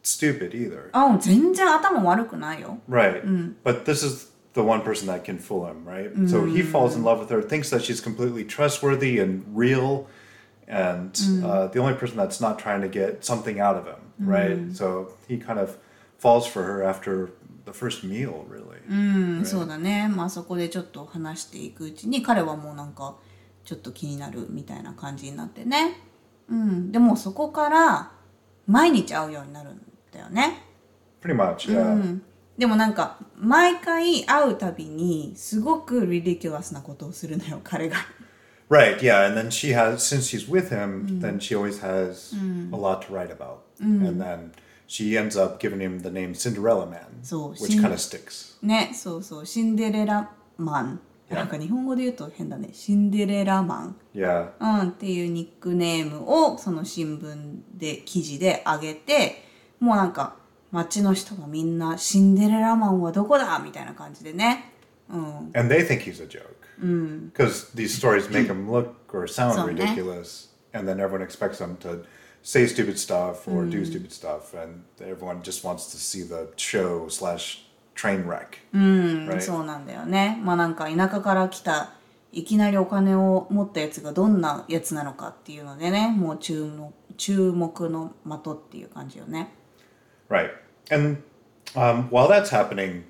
[0.03, 0.91] stupid either.
[0.93, 2.79] あ全然頭悪くないよ。
[2.89, 3.23] Right.
[3.65, 6.11] But this is the one person that can fool him, right?
[6.29, 10.07] So he falls in love with her, thinks that she's completely trustworthy and real,
[10.69, 14.77] and uh, the only person that's not trying to get something out of him, right?
[14.77, 15.79] So he kind of
[16.19, 17.31] falls for her after
[17.68, 18.78] the first meal, really.
[18.90, 23.16] うん、そうだねまあそこでちょっと話していくうちに彼はもうなんか
[23.66, 25.98] ちょっと気になるみたいな感じになってね
[26.50, 28.12] うんでもそこから
[28.66, 30.64] 毎日会うようになるんだよね
[31.22, 32.20] Pretty much, yeah.
[32.58, 37.98] でもなんか毎回会うたびにすごくリディキュラスなことをするのよ彼が
[38.70, 42.36] Right, yeah, and then she has since she's with him, then she always has
[42.74, 44.52] a lot to write about, and then
[44.88, 48.58] she ends up giving him the name Cinderella Man, So, which Cin- kind of sticks.
[48.62, 56.24] ねそうそうシンデレラマンなんか日本語で言うと変だねシンデレラマン Yeah, うん、っていうニックネーム
[56.54, 59.44] をその新聞で記事で上げて
[59.82, 60.36] もうなんか
[60.72, 64.72] 街の人がみんな「シンデレラマンはどこだ?」みたいな感じでね、
[65.10, 65.20] うん、
[65.54, 66.46] and they think he's a joke
[67.34, 69.74] because these stories make him look or sound So, eh?
[69.74, 72.04] ridiculous, and then everyone expects him to
[72.48, 77.10] say stupid stuff or do stupid stuff, and everyone just wants to see the show
[77.10, 78.60] slash train wreck.
[78.74, 79.42] うん right?
[79.42, 81.92] そうなんだよねまあなんか田舎から来た
[82.32, 89.54] いきなりお金を持ったやつがどんなやつなのかっていうのでねもう注目注目の的っていう感じよね
[90.30, 90.52] Right.
[90.90, 91.24] And
[91.76, 93.04] um, while that's happening,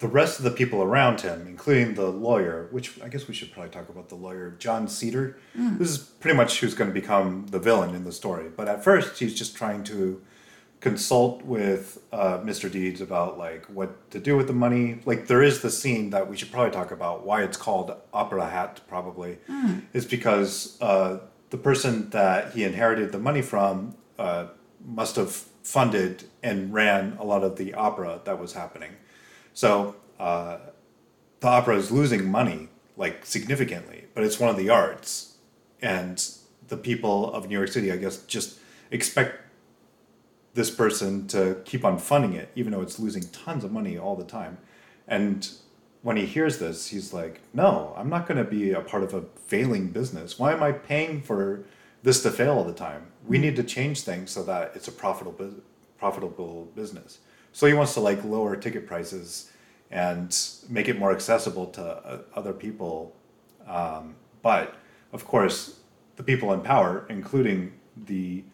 [0.00, 3.52] the rest of the people around him, including the lawyer, which I guess we should
[3.52, 7.46] probably talk about the lawyer, John Cedar, this is pretty much who's going to become
[7.50, 8.48] the villain in the story.
[8.54, 10.20] But at first, he's just trying to
[10.80, 12.72] consult with uh, Mr.
[12.72, 15.00] Deeds about like what to do with the money.
[15.04, 18.48] Like there is the scene that we should probably talk about why it's called Opera
[18.48, 18.80] Hat.
[18.88, 19.36] Probably
[19.92, 21.18] is because uh,
[21.50, 24.46] the person that he inherited the money from uh,
[24.82, 25.32] must have
[25.62, 28.92] funded and ran a lot of the opera that was happening.
[29.54, 30.58] So uh,
[31.40, 35.36] the opera is losing money like significantly, but it's one of the arts,
[35.80, 36.22] and
[36.68, 38.58] the people of New York City, I guess, just
[38.90, 39.36] expect
[40.54, 44.16] this person to keep on funding it, even though it's losing tons of money all
[44.16, 44.58] the time.
[45.08, 45.48] And
[46.02, 49.14] when he hears this, he's like, "No, I'm not going to be a part of
[49.14, 50.38] a failing business.
[50.38, 51.64] Why am I paying for
[52.02, 53.06] this to fail all the time?
[53.26, 55.54] We need to change things so that it's a profitable
[55.98, 57.18] profitable business."
[57.52, 59.50] So he wants to like lower ticket prices
[59.90, 60.36] and
[60.68, 63.14] make it more accessible to uh, other people.
[63.66, 64.76] Um, but
[65.12, 65.80] of course,
[66.16, 68.44] the people in power, including the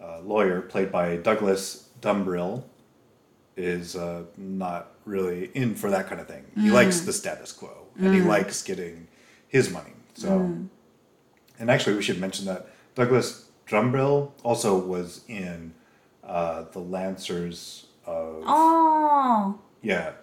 [0.00, 2.64] uh, lawyer played by Douglass Dumbrille,
[3.56, 6.44] is uh, not really in for that kind of thing.
[6.56, 9.08] He likes the status quo and he likes getting
[9.48, 9.92] his money.
[10.14, 10.28] So,
[11.58, 15.74] and actually, we should mention that Douglass Dumbrille also was in
[16.24, 20.13] uh, the Lancers of あ yeah.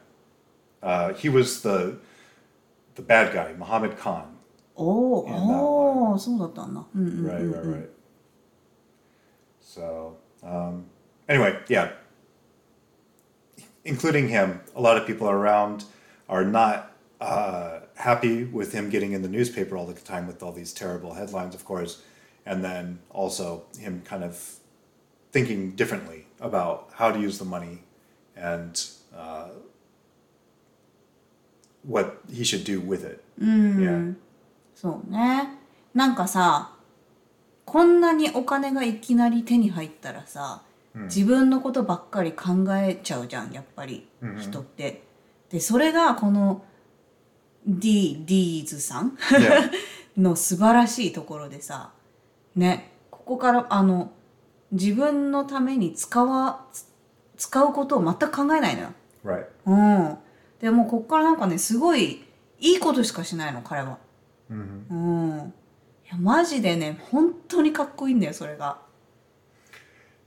[0.83, 1.99] Uh, he was the
[2.95, 4.37] the bad guy, Muhammad Khan.
[4.77, 7.91] あおー Yeah, that おーそうだったんだうんうん Right, right, right.
[9.63, 10.87] So, um,
[11.29, 11.93] anyway, yeah.
[13.85, 15.85] Including him, a lot of people around
[16.29, 20.53] are not uh, happy with him getting in the newspaper all the time with all
[20.53, 22.03] these terrible headlines, of course,
[22.45, 24.57] and then also him kind of
[25.33, 27.80] thinking differently about how to use the money
[28.36, 28.80] and
[29.16, 29.48] uh,
[31.88, 33.24] what he should do with it.
[33.40, 34.16] Yeah.
[34.76, 35.50] そうね
[35.94, 36.72] なんかさ
[37.66, 40.62] こんなにお金がいきなり手に入ったらさ、
[40.94, 44.08] 自分のことばっかり考えちゃうじゃんやっぱり、
[44.40, 45.02] 人って
[45.50, 46.64] でそれがこの
[47.66, 49.18] D, D ズさん？
[50.18, 51.92] の素晴らしいところでさ
[52.56, 54.12] ねここからあの
[54.76, 56.86] 自分のために使わつ
[57.38, 58.90] 使うことを全く考えないのよ。
[59.26, 59.48] Right.
[59.66, 59.76] う
[60.14, 60.18] ん。
[60.60, 62.24] でもうこっからなんかねすごい
[62.60, 63.98] いいことしかしないの彼は。
[64.50, 65.54] うん。
[66.06, 68.80] いやマジでね本当にかっこいいんだよそれが。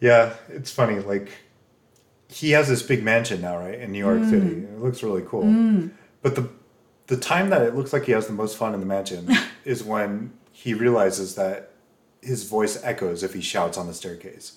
[0.00, 1.00] Yeah, it's funny.
[1.04, 1.32] Like,
[2.28, 4.64] he has this big mansion now, right, in New York City.
[4.64, 5.42] It looks really cool.
[6.22, 6.48] But the
[7.08, 9.28] the time that it looks like he has the most fun in the mansion
[9.64, 11.72] is when he realizes that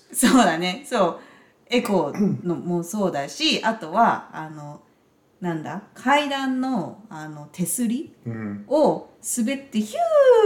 [0.12, 0.84] そうだね。
[0.88, 1.20] そう。
[1.66, 4.82] エコーのもそうだし、あとは、あの、
[5.40, 5.82] なんだ？
[5.94, 8.14] 階段の,あの手すり
[8.68, 9.96] を滑ってヒ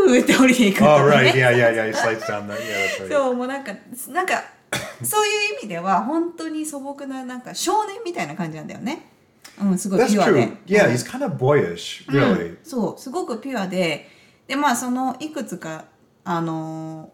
[0.08, 3.10] ューって降りていくとか、い。
[3.12, 3.20] は。
[3.24, 3.72] そう、もうなんか、
[4.08, 4.42] なんか、
[5.02, 9.10] そういう意味では、本当に素朴な、なんか、少年みたいな感じなんだよね。
[9.60, 10.48] うん、すごいピュアで。
[10.66, 11.36] いや、yeah, kind of
[12.34, 12.56] really.
[12.62, 14.08] そう、すごくピュアで、
[14.46, 15.86] で、まあ、その、いくつか、
[16.28, 17.12] あの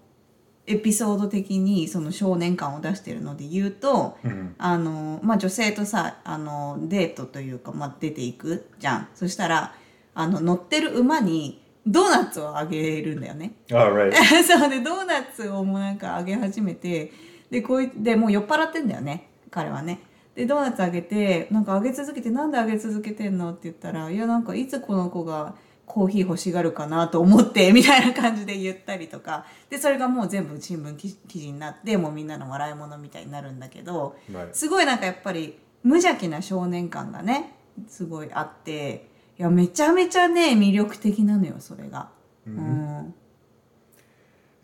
[0.66, 4.16] エピソード的にその少年感を出してるので言うと、
[4.58, 9.74] あのまあ、女性とさあのデートというか、まあ、出ていくじゃんそしたら
[10.14, 13.52] あの乗ってる馬にドーナツをあげるんだよね。
[13.70, 14.12] Oh, right.
[14.44, 17.12] そうでドーナツをもうなんかあげ始めて
[17.50, 20.00] でこういでもう酔っ払ってんだよね彼はね。
[20.34, 23.50] でドーナツあげてなんかあげ続けてなんであげ続けてんの？
[23.50, 25.54] って言ったらいやなんかいつこの子が
[25.92, 34.16] コーヒー欲しがるかなと思って みたいな感じで言ったりとかでそれがもう全部新聞記記事になってもうみんなの笑い物みたいになるんだけど.
[34.52, 37.52] すごいなんかやっぱり無邪気な少年感がね
[37.88, 39.06] すごいあって
[39.38, 42.08] いやめちゃめちゃね魅力的なのよそれが。
[42.46, 43.14] うん、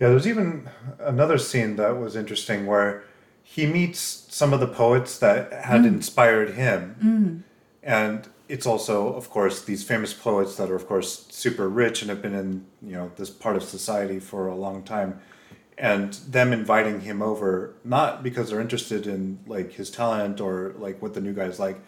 [0.00, 3.02] Yeah, there's even another scene that was interesting where
[3.42, 7.44] he meets some of the poets that had inspired him.
[7.82, 12.08] And it's also, of course, these famous poets that are, of course, super rich and
[12.08, 15.20] have been in, you know, this part of society for a long time.
[15.76, 21.00] And them inviting him over, not because they're interested in like his talent or like
[21.00, 21.78] what the new guy's like.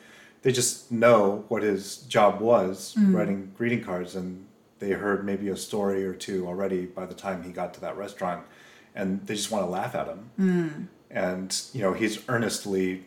[0.42, 3.14] They just know what his job was, mm.
[3.14, 4.46] writing greeting cards, and
[4.78, 7.96] they heard maybe a story or two already by the time he got to that
[7.96, 8.46] restaurant,
[8.94, 10.30] and they just want to laugh at him.
[10.38, 10.86] Mm.
[11.10, 13.04] And you know, he's earnestly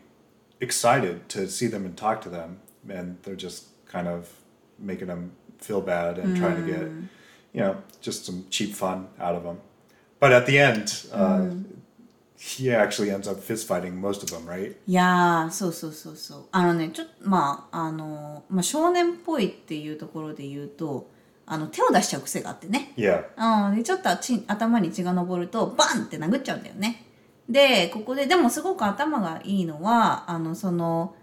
[0.60, 4.28] excited to see them and talk to them, and they're just kind of
[4.78, 6.80] making him feel bad and trying to get,
[7.52, 9.58] you know, just some cheap fun out of him.
[10.20, 11.46] But at the end, uh,
[12.38, 14.74] he actually ends up fist fighting most of them, right?
[14.86, 21.08] いやーそうそうそうそうあのねちょっとまああの、まあ、少年っぽいっていうところで言うと
[21.46, 23.24] あの手を出しちゃう癖があってね Yeah.
[23.70, 27.06] うんでちょっとち頭に血が上るとバンって殴っちゃうんだよね
[27.48, 31.14] でここででもすごく頭がいいのはあのその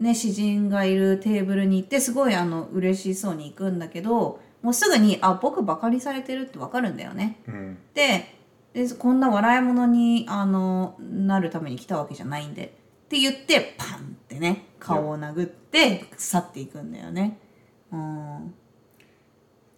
[0.00, 7.38] ね詩人がいるテーブルに行ってすごいあの嬉しそうに行くんだけどもうすぐにあ僕バカにされてるってわかるんだよね。
[7.94, 8.34] で
[8.72, 12.68] でこんな笑い物にあのなるために来たわけじゃないんでっ
[13.08, 17.38] て言ってパンってね顔を殴って去っていくんだよね。
[17.92, 18.54] うん、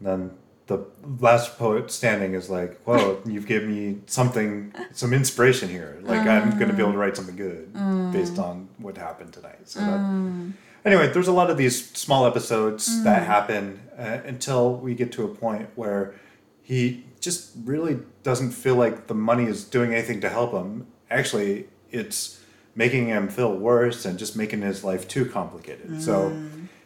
[0.00, 0.30] then
[0.66, 0.84] the
[1.20, 5.98] last poet standing is like, "Well, you've given me something, some inspiration here.
[6.02, 8.12] Like I'm going to be able to write something good mm.
[8.12, 10.52] based on what happened tonight." So that, mm.
[10.84, 13.04] anyway, there's a lot of these small episodes mm.
[13.04, 16.14] that happen uh, until we get to a point where
[16.62, 20.86] he just really doesn't feel like the money is doing anything to help him.
[21.10, 22.40] Actually, it's
[22.74, 26.02] making him feel worse and just making his life too complicated.
[26.02, 26.36] So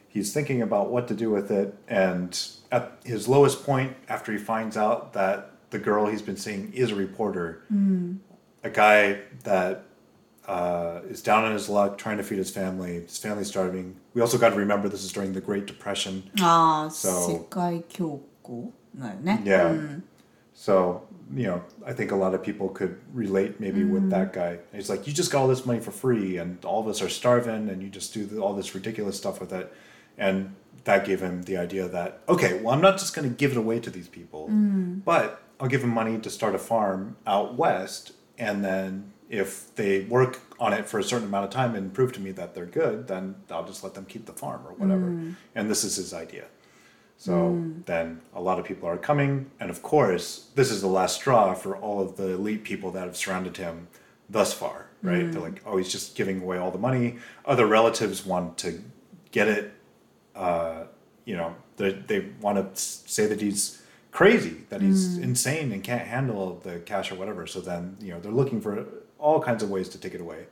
[0.09, 4.39] he's thinking about what to do with it and at his lowest point after he
[4.39, 8.19] finds out that the girl he's been seeing is a reporter mm.
[8.65, 9.85] a guy that
[10.49, 13.97] uh, is down on his luck trying to feed his family his family's starving.
[14.15, 16.31] We also got to remember this is during the great depression.
[16.41, 17.11] Ah, so
[19.45, 19.69] yeah.
[19.69, 20.03] Mm.
[20.55, 23.91] so you know i think a lot of people could relate maybe mm.
[23.91, 24.59] with that guy.
[24.73, 27.11] He's like you just got all this money for free and all of us are
[27.11, 29.71] starving and you just do all this ridiculous stuff with it.
[30.19, 30.55] And
[30.85, 33.57] that gave him the idea that, okay, well, I'm not just going to give it
[33.57, 35.05] away to these people, mm.
[35.05, 38.13] but I'll give them money to start a farm out west.
[38.37, 42.13] And then if they work on it for a certain amount of time and prove
[42.15, 45.07] to me that they're good, then I'll just let them keep the farm or whatever.
[45.07, 45.35] Mm.
[45.55, 46.47] And this is his idea.
[47.19, 47.85] So mm.
[47.85, 49.51] then a lot of people are coming.
[49.61, 53.05] And of course, this is the last straw for all of the elite people that
[53.05, 53.89] have surrounded him
[54.31, 55.31] thus far, right?
[55.31, 57.17] They're like, oh, he's just giving away all the money.
[57.45, 58.83] Other relatives want to
[59.33, 59.75] get it.
[60.39, 60.87] Uh,
[61.25, 66.07] you know, they, they want to say that he's crazy, that he's insane and can't
[66.07, 67.47] handle the cash or whatever.
[67.47, 68.87] So then, you know, they're looking for
[69.19, 70.47] all kinds of ways to take it away.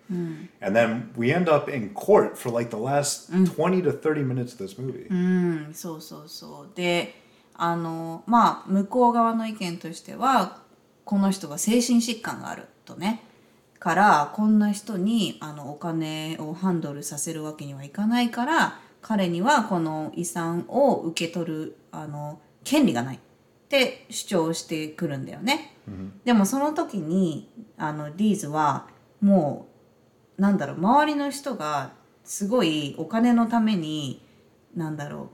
[0.61, 4.53] And then we end up in court for like the last 20 to 30 minutes
[4.53, 5.07] of this movie.
[5.09, 6.77] うん、そうそうそう。
[6.77, 7.14] で、
[7.55, 10.62] あの、まあ、向こう側の意見としては、
[11.05, 13.22] この人が精神疾患があるとね。
[13.79, 23.19] から、こんな人にあのお金をハンドルさせるわけにはいかないから、彼にはこの遺産を受け取るあの権利がないっ
[23.69, 25.77] て主張してくるんだよね。
[26.25, 28.88] でもその時にあのリーズは
[29.21, 29.69] も
[30.37, 31.92] うなんだろう周りの人が
[32.25, 34.27] すごいお金のために
[34.75, 35.31] なんだろ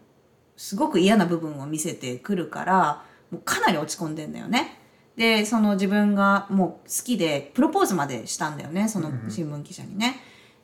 [0.57, 4.79] うすごく嫌な部分を見せてくるからもうかなり落ち込んでんだよね。
[5.17, 10.21] でその自分がもう好きでプロポーズまでしたんだよねその新聞記者にね。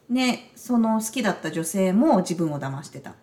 [0.09, 3.15] ねその好きだった女性も自分を騙してた。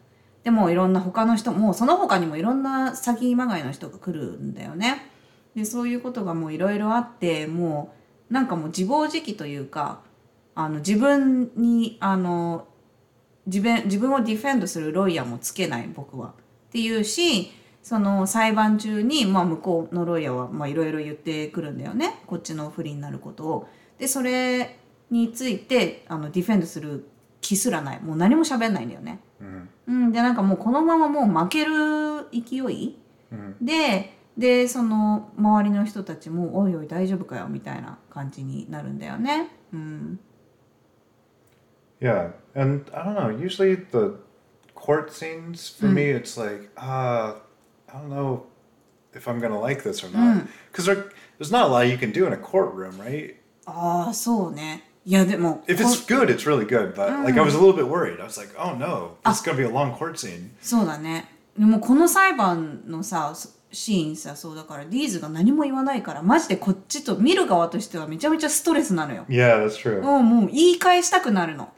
[0.43, 5.11] でもいろんな他の人もその他にもいろんな詐欺まがいの人が来るんだよね。
[5.55, 7.93] でそういうことがもういろいろあっても
[8.29, 10.01] うなんかもう自暴自棄というか
[10.53, 12.67] あの自分にあの
[13.47, 16.33] 自分自分をディフェンドするロイヤーもつけない僕はっ
[16.71, 23.69] ていうしその裁判中に、まあ、向こうのロイヤーはまあいろいろ言ってくるんだよねこっちの不利になることを。
[23.97, 24.79] でそれ
[25.11, 27.07] についてあのディフェンドする
[27.41, 29.19] 気すらないもう何も喋んないんだよね。
[29.87, 32.97] うん、でなんかもうこのままもう負ける勢い、
[33.61, 39.49] ででその周りの人たちも「おいおい大丈夫かよ」みたいな感じになるんだよね。
[39.73, 40.19] うん、
[41.99, 43.29] Yeah, and I don't know.
[43.29, 44.15] Usually the
[44.73, 47.35] court scenes for me, it's like, uh,
[47.87, 48.45] I don't know
[49.13, 52.11] if I'm gonna like this or not, because there, there's not a lot you can
[52.11, 53.35] do in a courtroom, right?
[53.65, 54.83] ああそうね。
[55.04, 56.94] いやでも If こ it's good, it's really good.
[56.94, 58.20] But like, I was a little bit worried.
[58.20, 60.50] I was like, oh no, this is gonna be a long court scene.
[60.60, 61.26] そうだね。
[61.58, 63.34] でもこの裁判のさ
[63.72, 69.24] シーンさそうだからディーズが何も言わないからマジでこっちと見る側としてはめちゃめちゃストレスなのよ。
[69.28, 70.02] Yeah, that's true.
[70.02, 71.72] もうもう言い返したくなるの。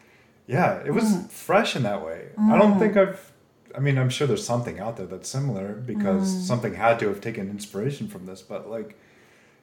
[0.48, 2.32] Yeah, it was fresh in that way.
[2.36, 3.32] I don't think I've.
[3.74, 7.20] I mean, I'm sure there's something out there that's similar because something had to have
[7.20, 8.42] taken inspiration from this.
[8.42, 8.96] But like,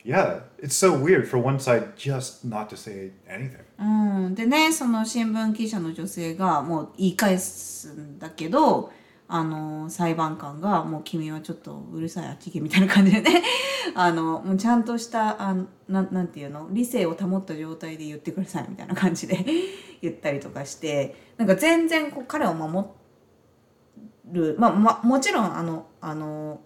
[0.04, 3.64] yeah, it's so weird for one side just not to say anything.
[3.78, 8.92] うん、でねその新聞記者の女性がもう言い返すんだけど
[9.26, 13.42] あの裁判官が「もう君はちょっとうるさいあっち行け」みたいな感じでね。
[13.94, 15.54] あのもうちゃんとしたあ
[15.88, 16.68] ななんていうの？
[16.70, 19.44] 理性を保った状態で言ってくださいみたいな感じで
[20.02, 21.24] 言ったりとかして。
[21.36, 22.86] なんか全然こう彼を守
[24.30, 26.60] る、まあ、まもちろんあのあの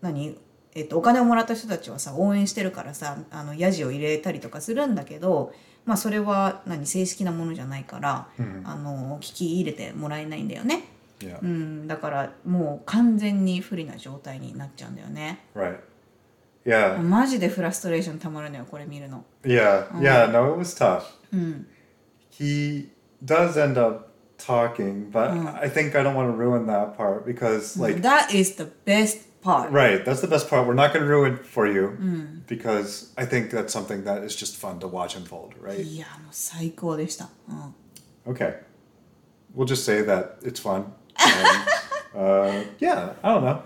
[0.00, 0.38] 何？
[0.74, 5.52] えっと、お金をもらった人たちはさ応援してるからさあのヤジを入れたりとかするんだけど、
[5.84, 8.28] まあ、それは何正式なものじゃないから、
[8.64, 10.84] あの聞き入れてもらえないんだよね、
[11.20, 11.38] Yeah.
[11.42, 15.40] うん、だからもう完全に不利な状態になっちゃうんだよね。
[15.54, 15.78] Right.
[16.64, 16.98] Yeah.
[16.98, 19.88] マジでフラストレーションたまるのよこれ見るの Yeah.
[19.98, 20.30] Yeah.
[20.30, 21.04] No, it was tough.
[22.30, 22.88] He
[23.24, 24.08] does end up
[24.38, 28.56] talking, but I think I don't want to ruin that part because, like, That is
[28.56, 30.67] the best part right, that's the best part.
[30.67, 31.97] We're not going to ruin it for you
[32.47, 35.81] because I think that's something that is just fun to watch unfold, right?
[35.81, 38.59] いやもう最高でした、うん、 Okay.
[39.55, 40.85] We'll just say that it's fun.
[41.17, 43.61] And, uh, yeah, I don't know.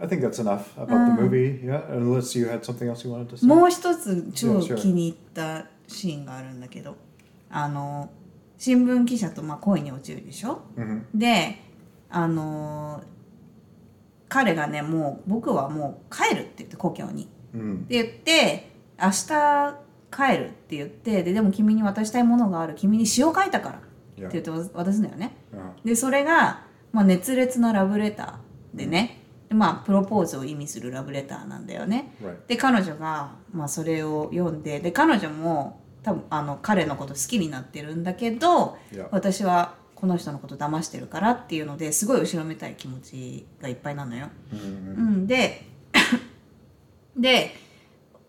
[0.00, 1.60] I think that's enough about the movie.
[1.64, 3.46] Yeah, unless you had something else you wanted to say.
[3.46, 4.76] もう一つ超 Yeah, sure.
[4.76, 6.96] 気に入ったシーンがあるんだけど
[7.50, 8.10] あの
[8.56, 10.62] 新聞記者とまあ恋に落ちるでしょ、
[11.14, 11.58] で
[12.10, 13.02] あの
[14.33, 19.75] 彼がねもう僕はもう帰るって言って故郷に、って言って明日
[20.11, 22.73] 帰るって言ってででも君に渡したいものがある。
[22.73, 23.75] 君に詩を書いたから
[24.27, 25.87] って言って渡すのよね、Uh-huh.
[25.87, 32.15] でそれが、まあ、熱烈なラブレターでね、でまあプロポーズを意味するラブレターなんだよね.
[32.47, 38.77] で彼女が、まあ、それを読んでで彼女も多分あの彼のこと好きになってるんだけど.
[39.11, 44.27] 私はこの人のこと騙してるからっていうのですごい後ろめたい気持ちがいっぱいなのよ。
[44.51, 45.65] うん、で
[47.17, 47.55] で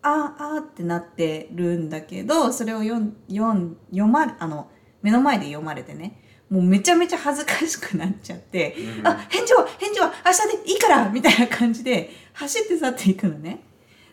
[0.01, 4.69] ああってなってるんだけどそれを読ん読まあの
[5.01, 13.61] 目の前で読まれてねもうめちゃめちゃ恥ずかしくなっちゃって「あ返事は返事は明日でいいから!」みたいな感じで走って去っていくのね。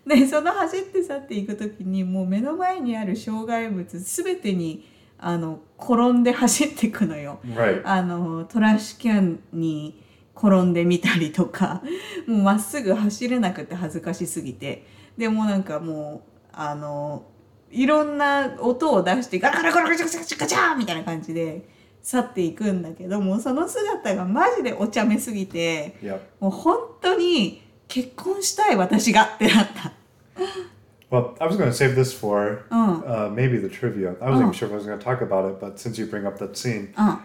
[0.07, 4.88] でその走って去っていく時にもう目の前にある障害物全てに
[5.24, 7.38] あの転んで走っていくのよ。
[7.44, 7.82] Right.
[7.84, 10.02] あのトラッシュキャンに
[10.36, 11.80] 転んでみたりとか
[12.26, 14.84] もうまっすぐ走れなくて恥ずかしすぎて
[15.16, 17.22] でもなんかもうあの
[17.70, 21.68] いろんな音を出してガラガラガラガチャガチャガチャガチャみたいな感じで
[22.02, 25.96] 去っていくんだけどもうその姿がマジでお茶目すぎて.
[26.40, 29.92] もう本当に結婚したい私がってなった。
[31.12, 33.04] Well, I was going to save this for oh.
[33.06, 34.16] uh, maybe the trivia.
[34.22, 34.38] I wasn't oh.
[34.38, 36.38] even sure if I was going to talk about it, but since you bring up
[36.38, 37.22] that scene, oh.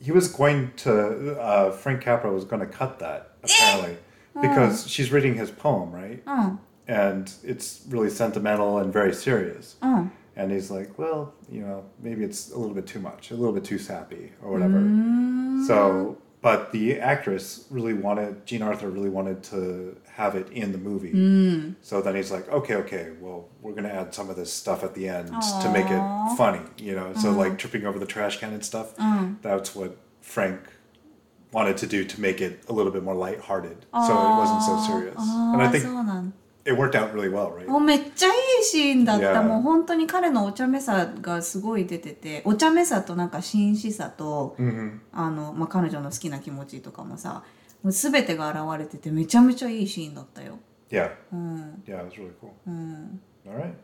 [0.00, 3.96] he was going to uh, Frank Capra was going to cut that apparently
[4.40, 6.22] because she's reading his poem, right?
[6.86, 9.76] And it's really sentimental and very serious.
[10.36, 13.52] And he's like, well, you know, maybe it's a little bit too much, a little
[13.52, 14.78] bit too sappy or whatever.
[14.78, 15.66] Mm.
[15.66, 20.78] So but the actress really wanted Jean Arthur really wanted to have it in the
[20.78, 21.14] movie.
[21.14, 21.76] Mm.
[21.80, 24.94] So then he's like, okay, okay, well, we're gonna add some of this stuff at
[24.94, 25.62] the end Aww.
[25.62, 27.06] to make it funny, you know.
[27.06, 27.18] Mm.
[27.18, 28.94] So like tripping over the trash can and stuff.
[28.96, 29.40] Mm.
[29.40, 30.60] That's what Frank
[31.50, 34.06] wanted to do to make it a little bit more lighthearted, Aww.
[34.06, 35.16] so it wasn't so serious.
[35.16, 36.34] Aww, and I think
[36.64, 37.66] it worked out really well, right?
[37.68, 44.56] もうめっちゃいいシーンだった.もう本当に彼のお茶目さがすごい出ててお茶目さとなんか紳士さと、
[45.12, 47.42] あのまあ、彼女の好きな気持ちとかもさ
[47.82, 50.58] もう全てが現れててめちゃめちゃいいシーンだったよ。
[50.90, 51.10] Yeah.
[51.86, 52.52] Yeah, it was really cool.
[53.46, 53.74] All right.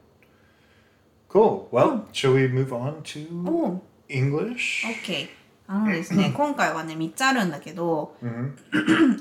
[1.29, 1.69] Cool.
[1.71, 4.85] Well, shall we move on to English?
[4.87, 5.29] OK
[5.69, 8.17] あのですね今回はね3つあるんだけど、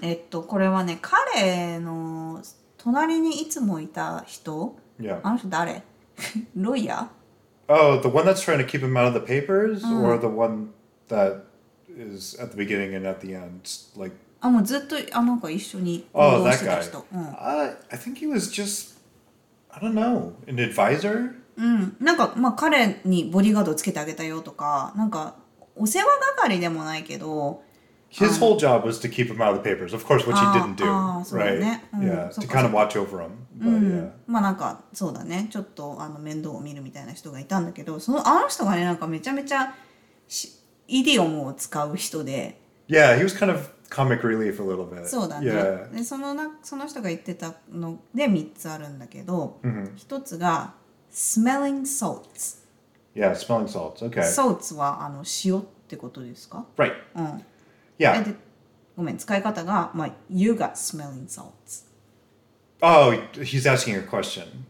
[0.02, 2.42] えっとこれはね彼の
[2.80, 5.22] 隣にいつもいた人 Yeah.
[5.24, 5.82] あの人誰
[6.54, 7.10] ロイヤ
[7.70, 10.72] Oh, the one that's trying to keep him out of the papers, or the one
[11.08, 11.44] that
[11.96, 13.62] is at the beginning and at the end?
[13.96, 16.82] Like, あもうずっとあなんか一緒に行 oh, 動 that してた guy.
[16.82, 17.06] 人。
[17.14, 18.98] うん Uh, I think he was just,
[19.70, 21.36] I don't know, an advisor.
[21.58, 25.36] うん、なんかまあ彼にボディーガードをつけてあげたよとかなんか
[25.76, 26.06] お世話
[26.38, 27.64] 係でもないけど
[28.12, 29.94] His whole job was to keep him out of the papers.
[29.94, 31.60] Of course, which he Ah, didn't do, ah, right?
[31.94, 33.30] mm, yeah, to kind of watch over him.
[33.56, 39.76] But yeah, まあなんかそうだねちょっとあの面倒を見るみたいな人がいたんだけどそのあの人がねなんかめちゃめちゃ
[40.28, 40.50] し
[40.88, 45.06] イディオムを使う人で yeah, he was kind of comic relief a little bit.
[45.06, 45.92] そうだね、Yeah.
[45.96, 50.74] でそのなその人が言ってたので3つあるんだけど、1つが
[51.12, 52.60] smelling salts
[53.16, 54.02] Yeah, smelling salts.
[54.10, 54.22] Okay.
[54.24, 56.94] salts はあの塩ってことですか right.
[57.16, 57.44] うん
[57.99, 58.25] え Yeah.
[58.25, 58.35] で
[58.97, 61.85] ごめん使い方が、まあ、You got smelling salts
[62.83, 64.67] Oh, he's asking a question.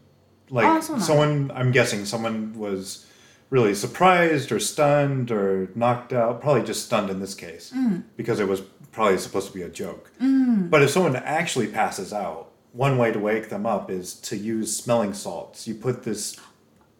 [0.49, 1.05] Like Ah, so nice.
[1.05, 3.05] someone, I'm guessing someone was
[3.49, 6.39] really surprised or stunned or knocked out.
[6.39, 7.73] Probably just stunned in this case
[8.15, 8.61] because it was
[8.91, 10.11] probably supposed to be a joke.
[10.19, 14.75] But if someone actually passes out, one way to wake them up is to use
[14.75, 15.67] smelling salts.
[15.67, 16.37] You put this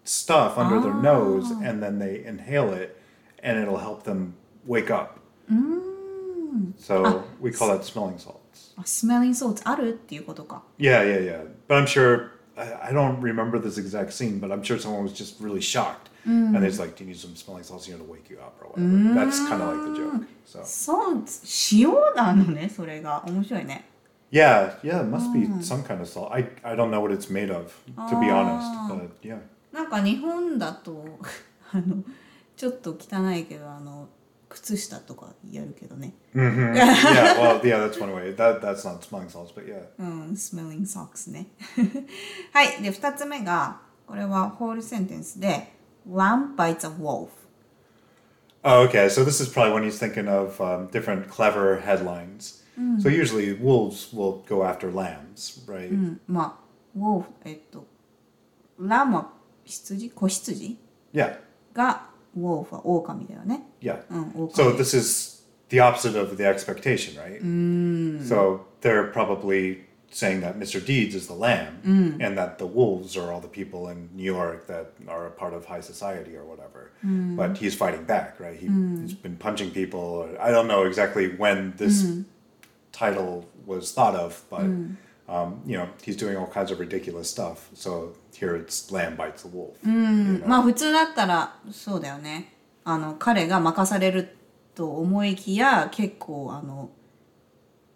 [0.03, 2.99] stuff under their nose and then they inhale it,
[3.39, 5.19] and it'll help them wake up.
[6.77, 8.73] So we call that smelling salts.
[8.77, 11.47] あ smelling salts あるっていうことか Yeah, yeah, yeah.
[11.67, 15.13] But I'm sure I, I don't remember this exact scene, but I'm sure someone was
[15.13, 18.29] just really shocked, and it's like, "Do you need some smelling salts here to wake
[18.29, 20.27] you up or whatever?" That's kind of like the joke.
[20.45, 21.23] So そう
[21.71, 23.83] 塩なのねそれが面白いね
[24.31, 26.31] Yeah, yeah, it must be some kind of salt.
[26.31, 27.71] I, I don't know what it's made of,
[28.09, 28.67] to be honest.
[28.89, 29.39] But yeah.
[29.71, 31.19] なんか日本だと
[31.71, 32.03] あの
[32.55, 34.07] ちょっと汚いけどあの
[34.51, 38.34] 靴下とかやるけどね hmm yeah, well, yeah, that's one way.
[38.34, 39.86] That That's not smelling salts, but yeah.
[39.98, 41.46] うん、smelling socks ね。
[42.53, 42.82] はい。
[42.82, 45.72] で、二つ目が、これはホールセンテンスで、
[46.09, 47.28] lamb bites a wolf。
[48.62, 49.09] Oh, okay.
[49.09, 52.62] So this is probably when he's thinking of um, different clever headlines.
[52.98, 55.90] So usually wolves will go after lambs, right?
[55.90, 56.59] うん、ま
[56.94, 57.86] あ、wolf、えっと、
[58.78, 59.32] ラムは
[59.64, 60.78] 羊子羊
[61.12, 61.40] Yeah,
[61.74, 63.98] が、wolf uh, or okami Yeah.
[64.10, 67.42] Mm, so this is the opposite of the expectation, right?
[67.42, 68.26] Mm.
[68.26, 70.84] So they're probably saying that Mr.
[70.84, 72.24] Deeds is the lamb mm.
[72.24, 75.54] and that the wolves are all the people in New York that are a part
[75.54, 76.90] of high society or whatever.
[77.36, 78.58] But he's fighting back, right?
[78.58, 80.28] He, has been punching people.
[80.40, 82.04] I don't know exactly when this
[82.92, 84.62] title was thought of, but
[85.29, 87.69] um, you know, he's doing all kinds of ridiculous stuff.
[87.73, 89.77] So here it's lamb bites the wolf.
[89.83, 90.47] you know?
[90.47, 94.36] まあ普通だったらそうだよねあの彼が任される
[94.75, 96.89] と思いきや結構あの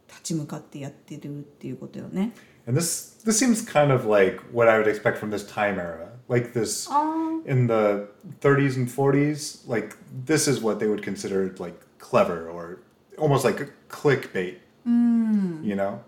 [0.08, 2.32] 立ち向かってやってるっていうことよね
[2.68, 6.10] And this this seems kind of like what I would expect from this time era.
[6.28, 6.88] Like this
[7.46, 8.08] in the
[8.42, 12.82] 30s and 40s, like this is what they would consider like clever or
[13.18, 14.58] almost like a clickbait.
[14.86, 16.04] You know?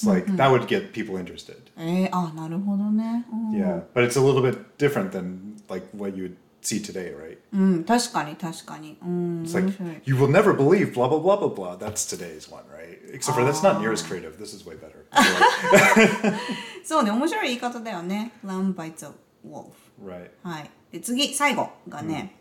[0.00, 1.56] It's like that would get people interested.
[1.78, 3.82] えー、あなるほどね、うん Yeah.
[3.94, 7.38] But it's a little bit different than like what you would see today, right?
[7.52, 11.76] うん、確かに確かにうん面 It's like 白い you will never believe blah blah blah blah blah.
[11.78, 12.98] That's today's one, right?
[13.12, 14.36] Except for that's not near as creative.
[14.38, 15.06] This is way better.
[15.12, 16.34] Like,
[16.84, 19.12] そうね面白い言い方だよね Lamb bites a
[19.48, 19.72] wolf
[20.04, 20.30] right.
[20.42, 22.34] はいで次最後がね、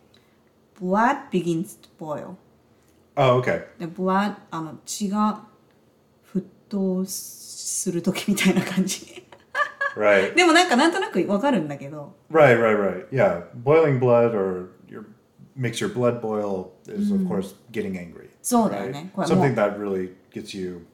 [0.80, 2.36] Blood begins to boil
[3.16, 3.66] Oh, okay.
[3.80, 5.46] で blood あの血が
[6.71, 9.21] 沸騰する時みたいな感じ
[9.97, 10.35] Right.
[10.37, 13.09] でもなんかなんとなくわかるんだけど Right, right, right.
[13.11, 15.05] Yeah, boiling blood or your
[15.57, 18.31] makes your blood boil is of course getting angry.
[18.41, 18.93] そうだよ right?
[18.93, 19.11] ね。
[19.13, 20.87] これ Something that really gets you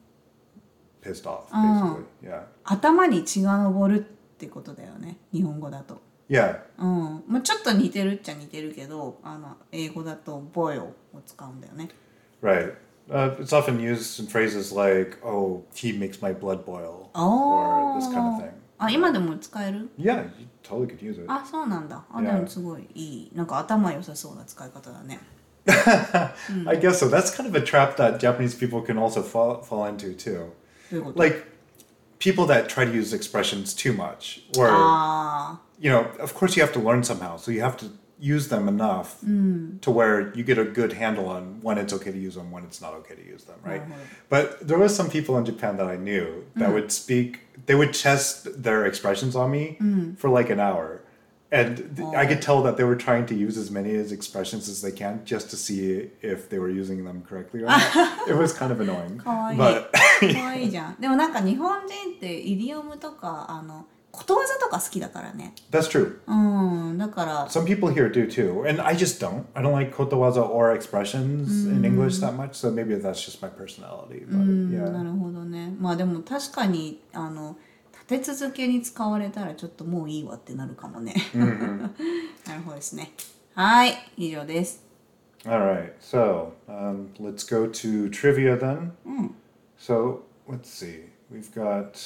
[1.03, 2.05] pissed off, basically.
[2.23, 4.03] Yeah, 頭に血が上るっ
[4.37, 6.01] てことだよね日本語だと。
[6.27, 10.93] yeah, うんまあ、ちょっと似てるっちゃ似てるけどあの英語だと boil を
[11.25, 11.89] 使うんだよね。
[12.41, 12.73] right.
[13.10, 18.00] Uh, it's often used in phrases like, "Oh, he makes my blood boil," あ or
[18.00, 18.52] this kind of thing.
[18.78, 21.24] あ今でも使える Yeah, you totally could use it.
[21.28, 22.04] あそうなんだ。
[22.10, 22.36] あ Yeah.
[22.36, 23.32] でもすごいいい。
[23.34, 25.20] なんか頭良さそうな使い方だね。
[25.66, 27.08] I guess so.
[27.08, 30.52] That's kind of a trap that Japanese people can also fall fall into too.
[30.90, 31.44] どういうこと Like
[32.18, 36.64] people that try to use expressions too much, or あ you know, of course you
[36.64, 37.36] have to learn somehow.
[37.36, 39.20] So you have to use them enough
[39.80, 42.62] to where you get a good handle on when it's okay to use them, when
[42.62, 43.82] it's not okay to use them, right?
[44.28, 47.92] But there was some people in Japan that I knew that would speak, they would
[47.92, 49.64] test their expressions on me
[50.18, 51.00] for like an hour.
[51.50, 54.70] And th- I could tell that they were trying to use as many as expressions
[54.70, 57.82] as they can just to see if they were using them correctly or not.
[58.26, 59.18] it was kind of annoying.
[59.18, 60.96] かわいい But あかわいいじゃん。
[60.98, 63.84] でもなんか日本人ってイディオムとかあの
[64.17, 65.53] ことわざとか好きだからね。
[65.69, 66.19] that's true.
[66.25, 69.43] うんだから Some people here do too, and I just don't.
[69.53, 73.49] I don't like kotowaza or expressions in English that much, so maybe that's just my
[73.49, 74.25] personality.
[74.25, 75.75] But な yeah, るほどね。
[75.79, 77.55] まあでも確かにあの
[78.09, 81.13] 立て続けに使われたらちょっともういいわってなるかもね。
[81.35, 83.11] なるほどですね。
[83.53, 84.83] はい以上です。
[85.45, 85.93] all right.
[85.99, 88.93] So um, let's go to trivia then.
[89.77, 91.01] So let's see.
[91.31, 92.01] We've got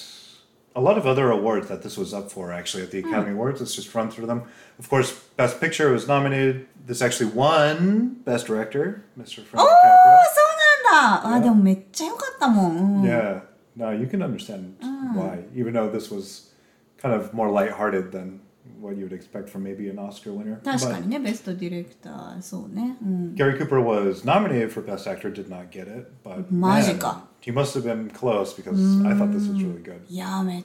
[0.74, 3.61] a lot of other awards that this was up for actually at the Academy Awards.
[3.61, 4.43] Let's just run through them.
[4.79, 6.66] Of course, Best Picture was nominated.
[6.87, 9.43] This actually won Best Director, Mr.
[9.43, 10.24] Frank おお Capra.
[10.35, 11.37] そうなんだ。
[11.37, 11.43] あ Yeah.
[11.43, 12.97] でもめっちゃ良かったもん。
[12.99, 13.41] うん Yeah,
[13.74, 14.74] no, you can understand
[15.14, 16.53] why, even though this was
[17.01, 18.41] kind of more lighthearted than
[18.81, 20.61] what you would expect from maybe an Oscar winner.
[20.62, 22.97] 確か But にねベストディレクターそうね。
[23.03, 23.35] うん。
[23.35, 27.24] Gary Cooper was nominated for Best Actor, did not get it, but man, マジか。
[27.44, 28.80] you must have been close because.
[29.06, 30.02] I thought this was really good.
[30.10, 30.64] Yeah, man,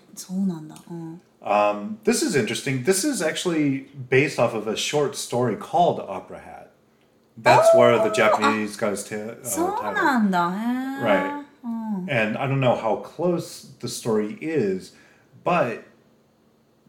[1.42, 2.84] um, This is interesting.
[2.84, 6.72] This is actually based off of a short story called Opera Hat.
[7.38, 9.34] That's where the Japanese guy's ta- uh,
[9.80, 9.94] title.
[11.02, 11.44] Right.
[12.08, 14.92] And I don't know how close the story is,
[15.44, 15.84] but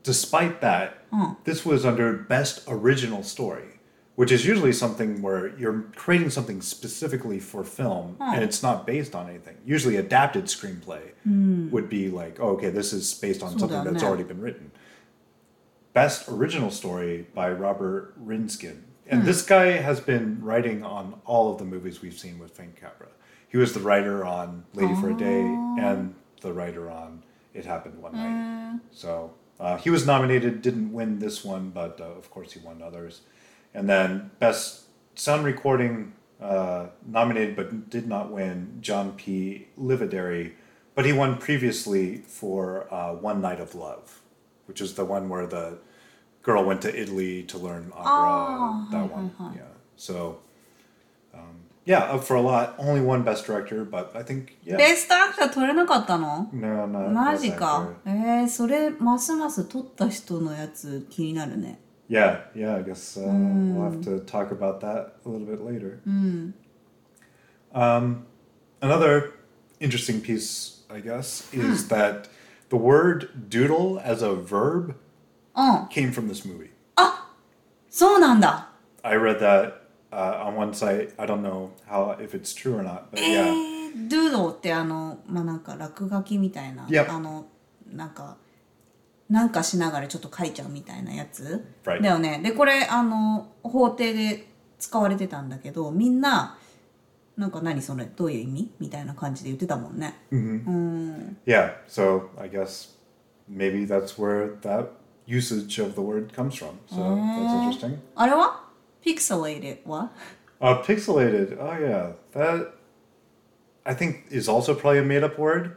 [0.03, 0.97] despite that,
[1.45, 3.76] this was under Best Original Story
[4.17, 9.13] which is usually something where you're creating something specifically for film and it's not based
[9.13, 9.55] on anything.
[9.63, 11.69] Usually, adapted screenplay mm.
[11.69, 14.71] would be like, oh, okay, this is based on something that's already been written.
[15.93, 18.85] Best original story by Robert Riskin.
[19.05, 19.25] And mm.
[19.25, 23.09] this guy has been writing on all of the movies we've seen with Frank Capra.
[23.49, 24.99] He was the writer on Lady oh.
[24.99, 27.21] for a Day and the writer on
[27.53, 28.33] It Happened One Night.
[28.33, 28.79] Mm.
[28.89, 32.81] So uh, he was nominated, didn't win this one, but uh, of course he won
[32.81, 33.21] others.
[33.77, 39.67] And then best sound recording uh, nominated but did not win John P.
[39.79, 40.53] Livadary,
[40.95, 44.21] but he won previously for uh, One Night of Love,
[44.65, 45.77] which is the one where the
[46.41, 48.11] girl went to Italy to learn opera.
[48.11, 49.51] Oh, that one, uh-huh.
[49.55, 49.61] yeah.
[49.95, 50.39] So.
[51.35, 52.73] Um, yeah, up for a lot.
[52.79, 54.77] Only one Best Director, but I think, yeah.
[54.77, 57.09] ベストアクター取れなかったの No, no.
[57.09, 57.93] マジか。
[58.05, 61.79] えー、それ、ますます取った人のやつ気になるね。
[62.08, 62.76] Yeah, yeah.
[62.76, 66.00] I guess uh, we'll have to talk about that a little bit later.
[67.72, 68.26] Um,
[68.82, 69.32] another
[69.80, 72.28] interesting piece, I guess, is that
[72.68, 74.94] the word "doodle" as a verb
[75.54, 75.88] うん。
[75.88, 76.70] came from this movie.
[77.90, 78.70] そうなんだ。
[79.02, 81.12] I read that uh, on one site.
[81.18, 86.86] I don't know how if it's true or not, but え yeah, ー、ドゥードってあの、まあ、なんか落書きみたいな。
[86.86, 87.10] Yep.
[87.14, 87.44] あの、
[87.92, 88.38] なんか、
[89.29, 91.65] なんかしながらちょっと書いちゃうみたいなやつ。
[91.83, 92.01] Right.
[92.01, 92.39] だよね。
[92.43, 94.47] で、これ、あの、法廷で
[94.79, 96.57] 使われてたんだけど、みんな、
[97.35, 100.15] なんか何それどういう意味みたいな感じで言ってたもんね。
[101.45, 101.73] yeah.
[101.87, 102.95] So I guess
[103.49, 104.87] maybe that's where that
[105.27, 106.79] usage of the word comes from.
[106.89, 107.99] So that's interesting.
[108.15, 108.63] あれは
[109.03, 110.09] ?pixelated は
[110.59, 111.59] Uh, pixelated.
[111.59, 112.71] Oh yeah, that
[113.85, 115.75] I think is also probably a made-up word,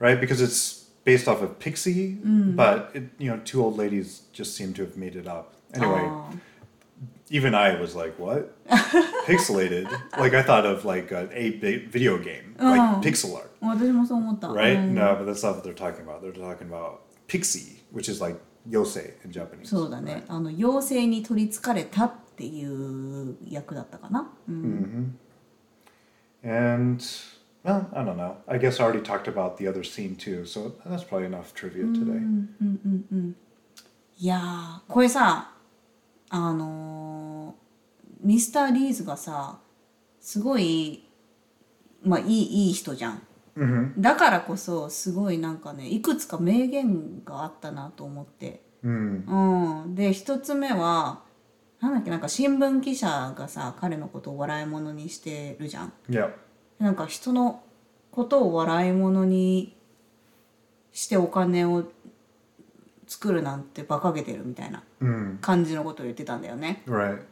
[0.00, 0.20] right?
[0.20, 2.17] Because it's based off of pixie,
[2.55, 5.53] but it, you know, two old ladies just seem to have made it up.
[5.73, 6.09] Anyway,
[7.29, 8.53] even I was like, "What?
[9.25, 9.85] pixelated?"
[10.17, 14.47] Like I thought of like an eight-bit video game, like pixel art, 私もそう思った。
[14.49, 14.77] right?
[14.77, 16.21] うん No, but that's not what they're talking about.
[16.21, 18.39] They're talking about pixie, which is like
[18.69, 19.67] yosei in Japanese.
[19.69, 20.23] そうだね。
[20.27, 24.29] あの、妖精に取りつかれたっていう役だったかな。
[24.47, 25.17] うん。
[26.43, 27.03] And
[27.64, 28.36] well, I don't know.
[28.48, 31.84] I guess I already talked about the other scene too, so that's probably enough trivia
[31.92, 33.34] today.
[34.18, 35.52] いやー、これさ、
[36.30, 37.62] あのー
[38.22, 39.58] ミスター・リーズがさ、
[40.20, 41.04] すごい、
[42.04, 43.22] まあいい、いい人じゃん。
[43.98, 48.62] だからこそ、すごいなんかね、いくつか名言があったなと思って。
[48.82, 49.94] うん。
[49.94, 51.22] で、一つ目は、
[51.80, 55.92] なんだっけ、なんか新聞記者がさ、彼のことを笑い物にしてるじゃん。
[56.08, 56.32] Yeah.
[56.78, 57.62] なんか人の
[58.10, 59.76] ことを笑い物に
[60.92, 61.84] してお金を
[63.06, 64.82] 作るなんて馬鹿げてるみたいな
[65.40, 66.82] 感じのことを言ってたんだよね。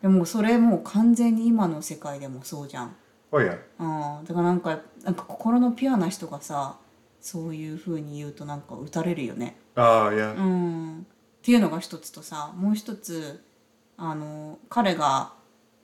[0.02, 2.96] でもそれもう完全に今の世界でもそうじゃん。
[3.32, 3.58] Oh yeah.
[3.78, 6.76] うん、だからなんかなんか心のピュアな人がさ
[7.20, 9.56] そういうふうに言うとなんか打たれるよね。
[9.76, 10.36] Oh yeah.
[10.36, 11.02] うん、っ
[11.42, 13.42] ていうのが一つとさもう一つ
[13.96, 15.32] あの彼が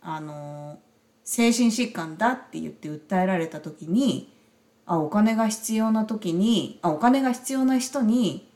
[0.03, 0.79] あの
[1.27, 4.33] 精神疾患だって言って訴えられた時に
[4.87, 8.49] あお金が必要な時にあお金が必要な人に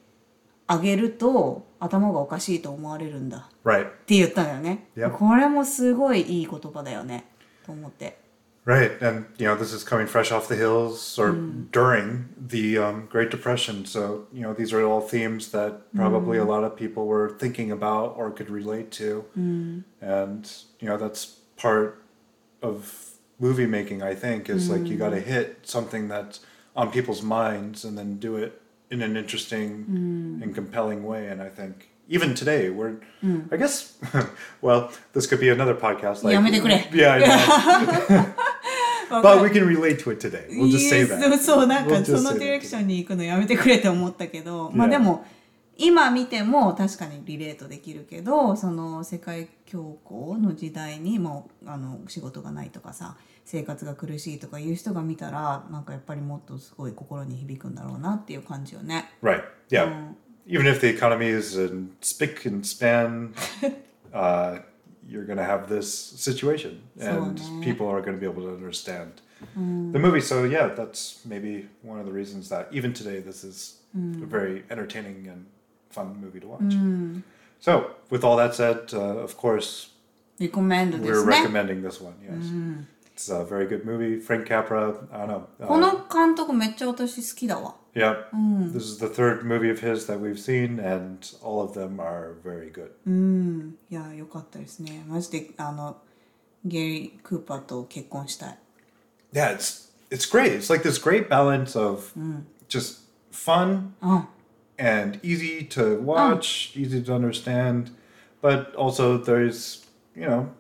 [0.68, 3.88] あげると頭がおかしいと思われるんだ Right.
[3.88, 4.88] って言ったんだよね。
[4.96, 5.10] Yep.
[5.18, 7.26] これもすごいいい言葉だよね
[7.66, 8.18] と思って。
[8.64, 9.04] Right.
[9.04, 11.32] And you know, this is coming fresh off the hills or
[11.72, 13.84] during the um, Great Depression.
[13.84, 17.72] So, you know, these are all themes that probably a lot of people were thinking
[17.72, 19.24] about or could relate to.
[19.34, 20.48] And,
[20.78, 21.99] you know, that's part
[22.61, 26.39] of movie making, I think, is like you got to hit something that's
[26.75, 29.85] on people's minds and then do it in an interesting
[30.43, 31.27] and compelling way.
[31.27, 32.95] And I think even today, we're,
[33.51, 33.97] I guess,
[34.61, 36.23] well, this could be another podcast.
[36.23, 36.87] Like, やめてくれ。
[36.93, 37.19] Yeah, I
[39.09, 39.21] know.
[39.21, 40.47] but we can relate to it today.
[40.49, 41.29] We'll just say いや that.
[41.29, 42.69] そうそ うなんか We'll just その say ディレク that.
[42.69, 44.91] ションに行くのやめてくれって思ったけど、まあ Yeah.
[44.91, 45.25] でも
[45.82, 53.16] 今見ても確かにリレートできるけどその世界恐慌の時代にもうあの仕事がないとかさ
[53.46, 59.10] 生活が苦しいとかいう人が見たらなんかやっぱりもっとすごい心に響くんだろうなっていう感じよね。
[59.22, 59.42] Right.
[59.70, 60.12] Yeah.
[60.46, 63.32] Even if the economy is in spick and span,
[64.12, 64.58] uh,
[65.08, 69.22] you're going to have this situation, and people are going to be able to understand
[69.56, 70.20] the movie.
[70.20, 74.64] So yeah, that's maybe one of the reasons that even today this is a very
[74.70, 75.46] entertaining and
[75.91, 76.73] fun movie to watch.
[77.59, 79.91] So with all that said, uh, of course,
[80.39, 81.37] リコメンドで we're すね。
[81.47, 82.13] recommending this one.
[82.21, 82.85] Yes,
[83.15, 84.19] it's a very good movie.
[84.19, 84.93] Frank Capra.
[85.11, 85.29] I don't
[85.59, 85.67] know.
[85.67, 87.75] こ Uh, の監督めっちゃ私好きだわ。
[87.95, 88.25] yeah,
[88.73, 92.35] this is the third movie of his that we've seen, and all of them are
[92.43, 92.91] very good.
[93.07, 95.05] うん、いやよかったですね。
[95.07, 95.95] マジであの
[96.65, 98.59] ゲリー・クーパーと結婚したい。
[99.31, 100.53] Yeah, it's it's great.
[100.57, 102.11] It's like this great balance of
[102.67, 104.27] just fun うん。
[104.80, 107.90] And easy to watch, easy to understand,
[108.40, 110.50] but also there's you know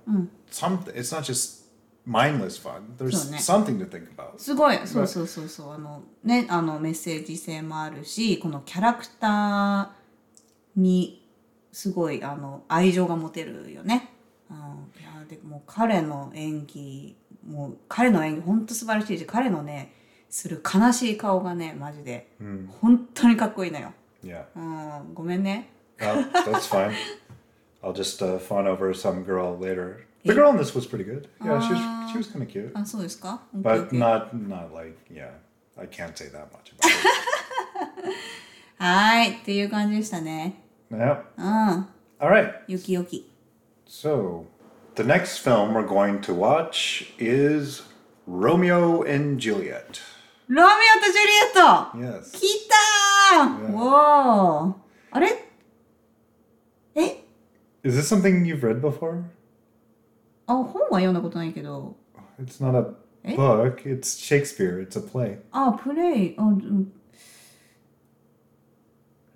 [0.50, 0.84] some.
[0.94, 1.62] It's not just
[2.04, 2.94] mindless fun.
[2.98, 4.38] There's something to think about.
[4.38, 9.88] すごいそうそうそうそうあのねあのメッセージ性もあるしこのキャラクター
[10.76, 11.26] に
[11.72, 14.10] すごいあの愛情が持てるよね。
[14.50, 17.16] うん、いやでもう彼の演技
[17.48, 19.94] もう彼の演技本当素晴らしいし彼のね
[20.28, 22.28] する悲しい顔がねマジで、
[22.80, 23.92] 本当にかっこいいのよ。
[24.23, 24.45] Yeah.
[24.55, 25.69] うん、ごめんね。
[26.01, 26.93] Oh, that's fine.
[27.83, 30.05] I'll just uh, fawn over some girl later.
[30.25, 31.27] The girl in this was pretty good.
[31.43, 34.97] Yeah, she was she was kind of cute, あそうですか but OK OK not not like
[35.13, 35.29] yeah.
[35.77, 38.15] I can't say that much about it.
[38.79, 40.55] はいっていう感じでしたね。
[40.91, 41.21] yeah.
[41.37, 41.87] うん
[42.19, 42.53] All right.
[42.67, 43.29] よきよき。
[43.87, 44.45] So,
[44.95, 47.83] the next film we're going to watch is
[48.27, 50.01] Romeo and Juliet.
[50.47, 52.31] ロミオとジュリエット Yes.
[52.31, 52.67] 来
[53.72, 54.74] Whoa.
[55.12, 55.44] あれ
[56.94, 57.16] え eh?
[57.82, 59.24] Is this something you've read before?
[60.46, 60.66] Oh,
[62.38, 63.36] it's not a eh?
[63.36, 65.38] book, it's Shakespeare, it's a play.
[65.52, 66.34] Ah, あ、プレイ。
[66.36, 66.92] あうん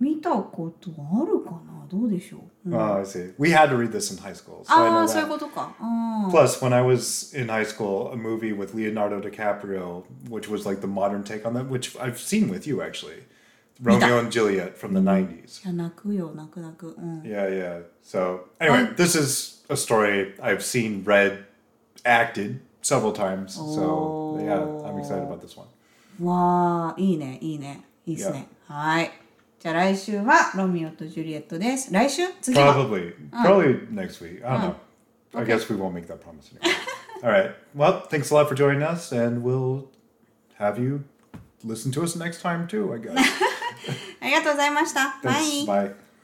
[0.00, 3.00] 見たことあるかなどうでしょう、うん Oh, mm.
[3.00, 3.32] I see.
[3.38, 4.64] We had to read this in high school.
[4.64, 6.30] So I ah, know that.
[6.30, 10.80] Plus, when I was in high school, a movie with Leonardo DiCaprio, which was like
[10.80, 13.24] the modern take on that, which I've seen with you actually,
[13.83, 15.63] Romeo and Juliet from the '90s.
[15.63, 17.81] いや泣くよ泣く泣くうん Yeah, yeah.
[18.03, 21.45] So anyway, this is a story I've seen, read,
[22.03, 23.53] acted several times.
[23.55, 25.67] So yeah, I'm excited about this one.
[26.21, 29.09] わあいいねいいねいいですねはい
[29.57, 34.43] じゃあ来週はロミオとジュリエットです来週次は Probably, probably next week.
[34.45, 34.75] I don't know.
[35.35, 36.75] I guess we won't make that promise anymore.
[37.23, 37.51] All right.
[37.75, 39.87] Well, thanks a lot for joining us, and we'll
[40.55, 41.03] have you
[41.63, 42.93] listen to us next time too.
[42.93, 43.41] I guess.
[44.20, 45.18] ありがとうございました。
[45.22, 45.66] バイ.